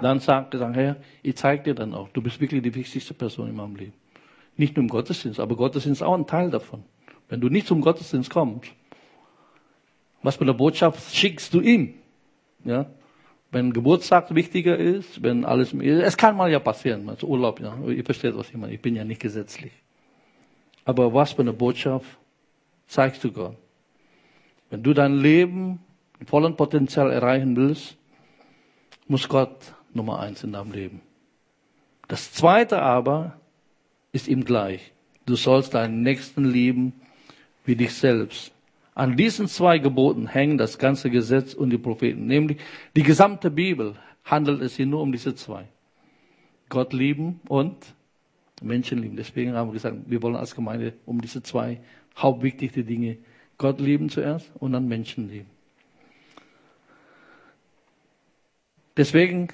dann 0.03 0.19
sag, 0.19 0.53
sag 0.53 0.75
Herr, 0.75 0.97
ich 1.23 1.35
zeige 1.35 1.63
dir 1.63 1.75
dann 1.75 1.93
auch, 1.93 2.09
du 2.09 2.21
bist 2.21 2.39
wirklich 2.39 2.61
die 2.61 2.73
wichtigste 2.73 3.13
Person 3.13 3.49
in 3.49 3.55
meinem 3.55 3.75
Leben. 3.75 3.93
Nicht 4.55 4.75
nur 4.75 4.83
im 4.83 4.89
Gottesdienst, 4.89 5.39
aber 5.39 5.55
Gottesdienst 5.55 6.01
ist 6.01 6.07
auch 6.07 6.15
ein 6.15 6.27
Teil 6.27 6.49
davon. 6.49 6.83
Wenn 7.29 7.41
du 7.41 7.49
nicht 7.49 7.67
zum 7.67 7.81
Gottesdienst 7.81 8.29
kommst, 8.29 8.71
was 10.23 10.39
mit 10.39 10.47
der 10.47 10.53
Botschaft 10.53 11.13
schickst 11.13 11.53
du 11.53 11.61
ihm? 11.61 11.95
Ja? 12.63 12.87
Wenn 13.51 13.71
Geburtstag 13.71 14.33
wichtiger 14.35 14.77
ist, 14.77 15.23
wenn 15.23 15.45
alles, 15.45 15.73
es 15.73 16.17
kann 16.17 16.35
mal 16.35 16.51
ja 16.51 16.59
passieren, 16.59 17.07
also 17.09 17.27
Urlaub, 17.27 17.59
ja. 17.59 17.77
Ihr 17.87 18.03
versteht, 18.03 18.35
was 18.35 18.49
ich 18.49 18.57
meine. 18.57 18.73
Ich 18.73 18.81
bin 18.81 18.95
ja 18.95 19.03
nicht 19.03 19.21
gesetzlich. 19.21 19.71
Aber 20.83 21.13
was 21.13 21.33
für 21.33 21.41
eine 21.41 21.53
Botschaft 21.53 22.17
zeigst 22.87 23.23
du 23.23 23.31
Gott? 23.31 23.55
Wenn 24.69 24.83
du 24.83 24.93
dein 24.93 25.15
Leben 25.15 25.79
im 26.19 26.27
vollen 26.27 26.55
Potenzial 26.55 27.11
erreichen 27.11 27.55
willst, 27.55 27.97
muss 29.07 29.29
Gott 29.29 29.73
Nummer 29.93 30.19
eins 30.19 30.43
in 30.43 30.53
deinem 30.53 30.71
Leben. 30.71 31.01
Das 32.07 32.31
zweite 32.31 32.81
aber 32.81 33.39
ist 34.11 34.27
ihm 34.27 34.45
gleich. 34.45 34.93
Du 35.25 35.35
sollst 35.35 35.73
deinen 35.73 36.01
Nächsten 36.01 36.45
lieben 36.45 36.93
wie 37.65 37.75
dich 37.75 37.93
selbst. 37.93 38.51
An 38.95 39.15
diesen 39.15 39.47
zwei 39.47 39.77
Geboten 39.77 40.27
hängen 40.27 40.57
das 40.57 40.79
ganze 40.79 41.09
Gesetz 41.09 41.53
und 41.53 41.69
die 41.69 41.77
Propheten. 41.77 42.25
Nämlich 42.25 42.57
die 42.95 43.03
gesamte 43.03 43.51
Bibel 43.51 43.95
handelt 44.23 44.61
es 44.61 44.75
hier 44.75 44.85
nur 44.85 45.01
um 45.01 45.11
diese 45.11 45.35
zwei. 45.35 45.65
Gott 46.69 46.93
lieben 46.93 47.39
und 47.47 47.75
Menschen 48.61 48.99
lieben. 48.99 49.15
Deswegen 49.15 49.53
haben 49.53 49.69
wir 49.69 49.73
gesagt, 49.73 49.97
wir 50.07 50.21
wollen 50.21 50.35
als 50.35 50.55
Gemeinde 50.55 50.93
um 51.05 51.21
diese 51.21 51.43
zwei 51.43 51.79
hauptwichtige 52.17 52.83
Dinge 52.83 53.17
Gott 53.57 53.79
lieben 53.79 54.09
zuerst 54.09 54.51
und 54.55 54.73
dann 54.73 54.87
Menschen 54.87 55.29
lieben. 55.29 55.49
Deswegen, 58.95 59.49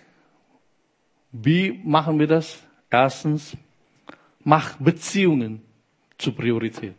wie 1.34 1.82
machen 1.84 2.20
wir 2.20 2.28
das? 2.28 2.64
Erstens, 2.90 3.58
mach 4.44 4.78
Beziehungen 4.78 5.62
zur 6.18 6.36
Priorität. 6.36 6.94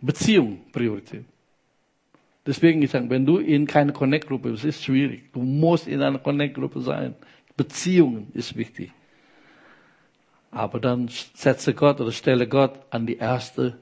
Beziehung 0.00 0.60
Priorität. 0.70 1.24
Deswegen 2.46 2.80
ich 2.80 2.90
sage, 2.90 3.10
wenn 3.10 3.26
du 3.26 3.38
in 3.38 3.66
keine 3.66 3.92
Connect-Gruppe 3.92 4.52
bist, 4.52 4.64
ist 4.64 4.84
schwierig. 4.84 5.32
Du 5.32 5.40
musst 5.40 5.88
in 5.88 6.00
einer 6.00 6.20
Connect-Gruppe 6.20 6.80
sein. 6.80 7.16
Beziehungen 7.56 8.30
ist 8.32 8.56
wichtig. 8.56 8.92
Aber 10.50 10.78
dann 10.80 11.08
setze 11.34 11.74
Gott 11.74 12.00
oder 12.00 12.12
stelle 12.12 12.46
Gott 12.46 12.78
an 12.90 13.04
die 13.04 13.16
erste 13.16 13.78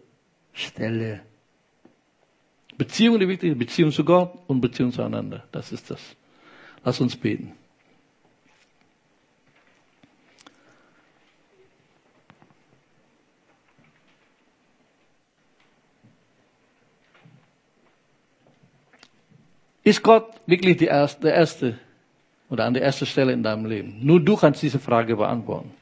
Stelle. 0.53 1.21
Beziehung 2.77 3.21
die 3.21 3.29
wichtige 3.29 3.55
Beziehung 3.55 3.92
zu 3.92 4.05
Gott 4.05 4.33
und 4.47 4.61
Beziehung 4.61 4.90
zueinander. 4.90 5.45
Das 5.53 5.71
ist 5.73 5.90
das. 5.90 6.16
Lass 6.85 7.01
uns 7.01 7.14
beten. 7.16 7.53
Ist 19.87 20.03
Gott 20.03 20.40
wirklich 20.46 20.83
erste, 20.83 21.20
der 21.20 21.35
Erste 21.35 21.79
oder 22.51 22.64
an 22.64 22.75
der 22.75 22.83
ersten 22.83 23.07
Stelle 23.07 23.33
in 23.33 23.44
deinem 23.44 23.66
Leben? 23.66 24.05
Nur 24.05 24.18
du 24.18 24.37
kannst 24.37 24.61
diese 24.61 24.81
Frage 24.81 25.14
beantworten. 25.14 25.72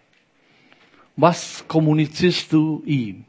Was 1.17 1.65
kommunizierst 1.67 2.53
du 2.53 2.83
ihm? 2.85 3.25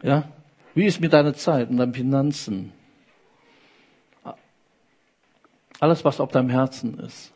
Ja? 0.00 0.28
Wie 0.76 0.86
ist 0.86 1.00
mit 1.00 1.12
deiner 1.12 1.34
Zeit 1.34 1.70
und 1.70 1.76
deinen 1.76 1.92
Finanzen? 1.92 2.72
Alles, 5.80 6.04
was 6.04 6.20
auf 6.20 6.30
deinem 6.30 6.50
Herzen 6.50 7.00
ist. 7.00 7.32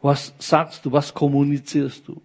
Was 0.00 0.32
sagst 0.38 0.86
du? 0.86 0.90
Was 0.90 1.12
kommunizierst 1.12 2.08
du? 2.08 2.22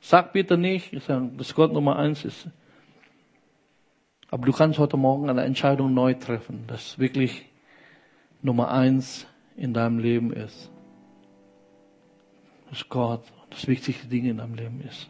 Sag 0.00 0.32
bitte 0.32 0.56
nicht, 0.56 0.92
dass 1.08 1.52
Gott 1.52 1.72
Nummer 1.72 1.96
eins 1.96 2.24
ist. 2.24 2.46
Aber 4.30 4.46
du 4.46 4.52
kannst 4.52 4.78
heute 4.78 4.96
Morgen 4.96 5.28
eine 5.28 5.42
Entscheidung 5.42 5.92
neu 5.92 6.14
treffen, 6.14 6.64
dass 6.68 6.98
wirklich 6.98 7.46
Nummer 8.42 8.70
eins 8.70 9.26
in 9.56 9.74
deinem 9.74 9.98
Leben 9.98 10.32
ist. 10.32 10.70
Dass 12.70 12.88
Gott 12.88 13.24
das 13.50 13.66
wichtigste 13.66 14.06
Ding 14.06 14.26
in 14.26 14.38
deinem 14.38 14.54
Leben 14.54 14.80
ist. 14.88 15.08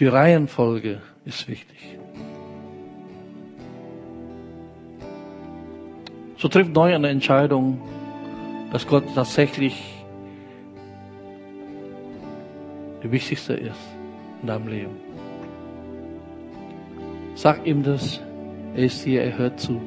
Die 0.00 0.06
Reihenfolge 0.06 1.00
ist 1.24 1.46
wichtig. 1.46 1.98
So 6.36 6.48
trifft 6.48 6.72
neu 6.72 6.92
eine 6.92 7.08
Entscheidung, 7.08 7.80
dass 8.72 8.84
Gott 8.88 9.04
tatsächlich 9.14 9.80
die 13.04 13.12
wichtigste 13.12 13.54
ist 13.54 13.78
in 14.40 14.48
deinem 14.48 14.66
Leben. 14.66 15.11
Sag 17.34 17.66
ihm 17.66 17.82
das, 17.82 18.20
er 18.74 18.84
ist 18.84 19.04
hier, 19.04 19.22
er 19.22 19.38
hört 19.38 19.58
zu. 19.58 19.80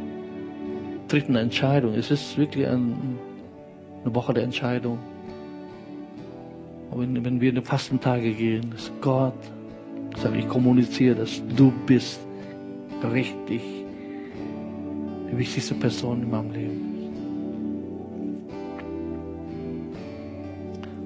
Trifft 1.08 1.30
eine 1.30 1.40
Entscheidung. 1.40 1.94
Es 1.94 2.12
ist 2.12 2.38
wirklich 2.38 2.68
ein, 2.68 3.18
eine 4.04 4.16
Woche 4.16 4.34
der 4.34 4.44
Entscheidung. 4.44 5.00
Wenn, 6.94 7.26
wenn 7.26 7.42
wir 7.42 7.50
in 7.50 7.56
die 7.56 7.62
Fastentage 7.62 8.32
gehen, 8.34 8.72
ist 8.74 8.92
Gott 9.02 9.34
Sag, 10.18 10.34
ich 10.36 10.48
kommuniziere, 10.48 11.16
dass 11.16 11.42
du 11.58 11.72
bist 11.86 12.20
richtig 13.12 13.62
die 15.32 15.38
wichtigste 15.38 15.76
Person 15.76 16.24
in 16.24 16.30
meinem 16.30 16.52
Leben. 16.52 16.82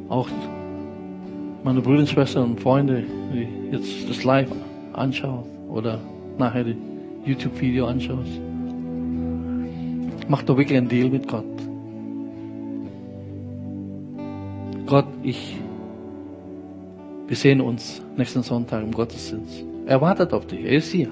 Auch 0.09 0.29
meine 1.63 1.81
Brüder, 1.81 2.05
Schwestern 2.05 2.51
und 2.51 2.59
Freunde, 2.59 3.03
die 3.33 3.47
jetzt 3.71 4.07
das 4.07 4.23
Live 4.23 4.51
anschauen 4.93 5.45
oder 5.69 5.99
nachher 6.39 6.65
YouTube-Video 7.25 7.85
anschaust. 7.85 8.41
Mach 10.27 10.43
doch 10.43 10.57
wirklich 10.57 10.77
einen 10.77 10.87
Deal 10.87 11.09
mit 11.09 11.27
Gott. 11.27 11.45
Gott, 14.85 15.07
ich, 15.23 15.57
wir 17.27 17.35
sehen 17.35 17.61
uns 17.61 18.01
nächsten 18.15 18.43
Sonntag 18.43 18.83
im 18.83 18.91
Gottesdienst. 18.91 19.65
Er 19.85 20.01
wartet 20.01 20.33
auf 20.33 20.47
dich, 20.47 20.63
er 20.63 20.71
ist 20.71 20.91
hier. 20.91 21.09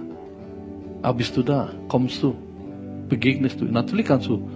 Aber 1.02 1.18
bist 1.18 1.36
du 1.38 1.44
da? 1.44 1.72
Kommst 1.88 2.22
du? 2.24 2.36
Begegnest 3.10 3.62
du? 3.62 3.66
Natürlich 3.66 4.06
kannst 4.06 4.28
du, 4.28 4.50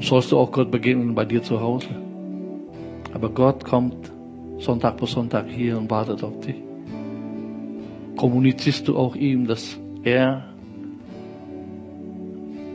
sollst 0.00 0.32
du 0.32 0.38
auch 0.38 0.50
Gott 0.52 0.70
begegnen 0.70 1.14
bei 1.14 1.24
dir 1.24 1.42
zu 1.42 1.60
Hause. 1.60 1.88
Aber 3.12 3.28
Gott 3.28 3.64
kommt 3.64 4.10
Sonntag 4.58 4.98
für 4.98 5.06
Sonntag 5.06 5.48
hier 5.48 5.78
und 5.78 5.90
wartet 5.90 6.22
auf 6.22 6.38
dich. 6.40 6.56
Kommunizierst 8.22 8.86
du 8.86 8.96
auch 8.96 9.16
ihm, 9.16 9.48
dass 9.48 9.76
er 10.04 10.44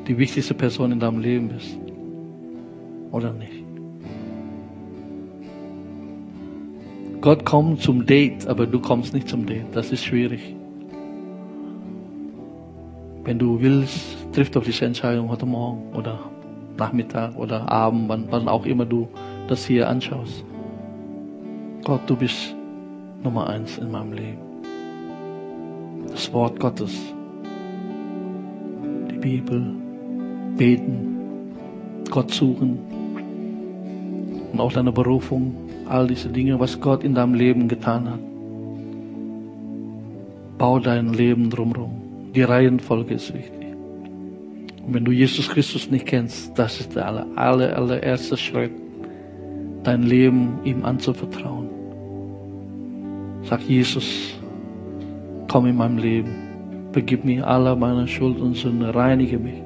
die 0.05 0.17
wichtigste 0.17 0.53
Person 0.53 0.91
in 0.91 0.99
deinem 0.99 1.19
Leben 1.19 1.51
ist? 1.51 1.77
Oder 3.13 3.31
nicht? 3.31 3.63
Gott 7.21 7.45
kommt 7.45 7.81
zum 7.81 8.05
Date, 8.05 8.45
aber 8.45 8.67
du 8.67 8.81
kommst 8.81 9.13
nicht 9.13 9.29
zum 9.29 9.45
Date. 9.45 9.67
Das 9.71 9.93
ist 9.93 10.03
schwierig. 10.03 10.53
Wenn 13.23 13.39
du 13.39 13.61
willst, 13.61 14.17
triff 14.33 14.51
doch 14.51 14.65
diese 14.65 14.83
Entscheidung 14.83 15.29
heute 15.29 15.45
Morgen 15.45 15.95
oder 15.95 16.19
Nachmittag 16.75 17.37
oder 17.37 17.71
Abend, 17.71 18.09
wann, 18.09 18.25
wann 18.29 18.49
auch 18.49 18.65
immer 18.65 18.85
du 18.85 19.07
das 19.47 19.65
hier 19.65 19.87
anschaust. 19.87 20.43
Gott, 21.85 22.01
du 22.05 22.17
bist 22.17 22.53
Nummer 23.23 23.47
eins 23.47 23.77
in 23.77 23.89
meinem 23.89 24.11
Leben. 24.11 24.46
Das 26.11 26.31
Wort 26.33 26.59
Gottes, 26.59 26.95
die 29.11 29.17
Bibel, 29.17 29.75
beten, 30.57 31.17
Gott 32.09 32.31
suchen 32.31 32.79
und 34.51 34.59
auch 34.59 34.71
deine 34.71 34.91
Berufung, 34.91 35.55
all 35.87 36.07
diese 36.07 36.29
Dinge, 36.29 36.59
was 36.59 36.79
Gott 36.79 37.03
in 37.03 37.13
deinem 37.13 37.33
Leben 37.33 37.67
getan 37.67 38.09
hat. 38.09 38.19
Bau 40.57 40.79
dein 40.79 41.13
Leben 41.13 41.49
drumherum. 41.49 41.91
Die 42.33 42.41
Reihenfolge 42.41 43.13
ist 43.13 43.33
wichtig. 43.33 43.67
Und 44.85 44.93
wenn 44.93 45.05
du 45.05 45.11
Jesus 45.11 45.49
Christus 45.49 45.91
nicht 45.91 46.05
kennst, 46.05 46.57
das 46.57 46.79
ist 46.79 46.95
der 46.95 47.07
aller, 47.07 47.27
aller, 47.35 47.75
allererste 47.75 48.37
Schritt, 48.37 48.71
dein 49.83 50.03
Leben 50.03 50.59
ihm 50.63 50.83
anzuvertrauen. 50.85 51.69
Sag 53.43 53.61
Jesus, 53.61 54.36
komm 55.47 55.65
in 55.65 55.75
mein 55.75 55.97
Leben, 55.97 56.31
vergib 56.91 57.25
mir 57.25 57.45
alle 57.47 57.75
meine 57.75 58.07
Schuld 58.07 58.39
und 58.39 58.55
Sünde, 58.55 58.93
reinige 58.93 59.37
mich. 59.37 59.61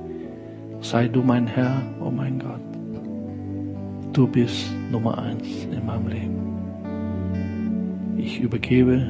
Sei 0.82 1.08
du 1.08 1.22
mein 1.22 1.48
Herr, 1.48 1.82
oh 2.04 2.10
mein 2.10 2.40
Gott. 2.40 2.62
Du 4.14 4.28
bist 4.28 4.74
Nummer 4.92 5.18
eins 5.18 5.68
in 5.72 5.86
meinem 5.86 6.08
Leben. 6.08 6.42
Ich 8.18 8.40
übergebe 8.40 9.08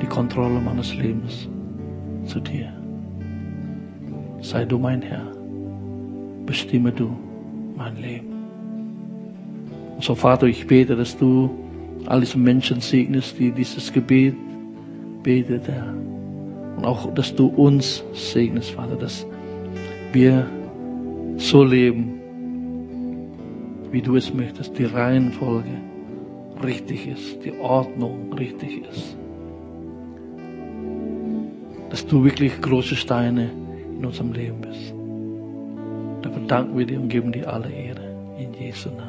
die 0.00 0.06
Kontrolle 0.06 0.60
meines 0.60 0.94
Lebens 0.94 1.48
zu 2.24 2.40
dir. 2.40 2.72
Sei 4.40 4.64
du 4.64 4.78
mein 4.78 5.02
Herr 5.02 5.38
bestimme 6.48 6.90
du 6.90 7.14
mein 7.76 7.96
Leben. 7.96 8.32
Und 9.96 10.02
so, 10.02 10.14
Vater, 10.14 10.46
ich 10.46 10.66
bete, 10.66 10.96
dass 10.96 11.16
du 11.16 11.50
all 12.06 12.20
diese 12.20 12.38
Menschen 12.38 12.80
segnest, 12.80 13.38
die 13.38 13.52
dieses 13.52 13.92
Gebet 13.92 14.34
betet, 15.22 15.68
Herr. 15.68 15.92
Und 16.78 16.84
auch, 16.84 17.12
dass 17.12 17.34
du 17.34 17.48
uns 17.48 18.04
segnest, 18.12 18.70
Vater, 18.70 18.94
dass 18.94 19.26
wir 20.12 20.46
so 21.36 21.64
leben, 21.64 22.20
wie 23.90 24.00
du 24.00 24.14
es 24.14 24.32
möchtest, 24.32 24.78
die 24.78 24.84
Reihenfolge 24.84 25.70
richtig 26.62 27.08
ist, 27.08 27.44
die 27.44 27.52
Ordnung 27.58 28.32
richtig 28.32 28.82
ist. 28.88 29.16
Dass 31.90 32.06
du 32.06 32.22
wirklich 32.22 32.60
große 32.60 32.94
Steine 32.94 33.50
in 33.98 34.06
unserem 34.06 34.32
Leben 34.32 34.60
bist. 34.60 34.94
Dafür 36.22 36.46
danken 36.46 36.78
wir 36.78 36.86
dir 36.86 37.00
und 37.00 37.08
geben 37.08 37.32
dir 37.32 37.52
alle 37.52 37.72
Ehre. 37.72 38.06
In 38.38 38.54
Jesu 38.54 38.90
Namen. 38.90 39.00
Amen. 39.00 39.07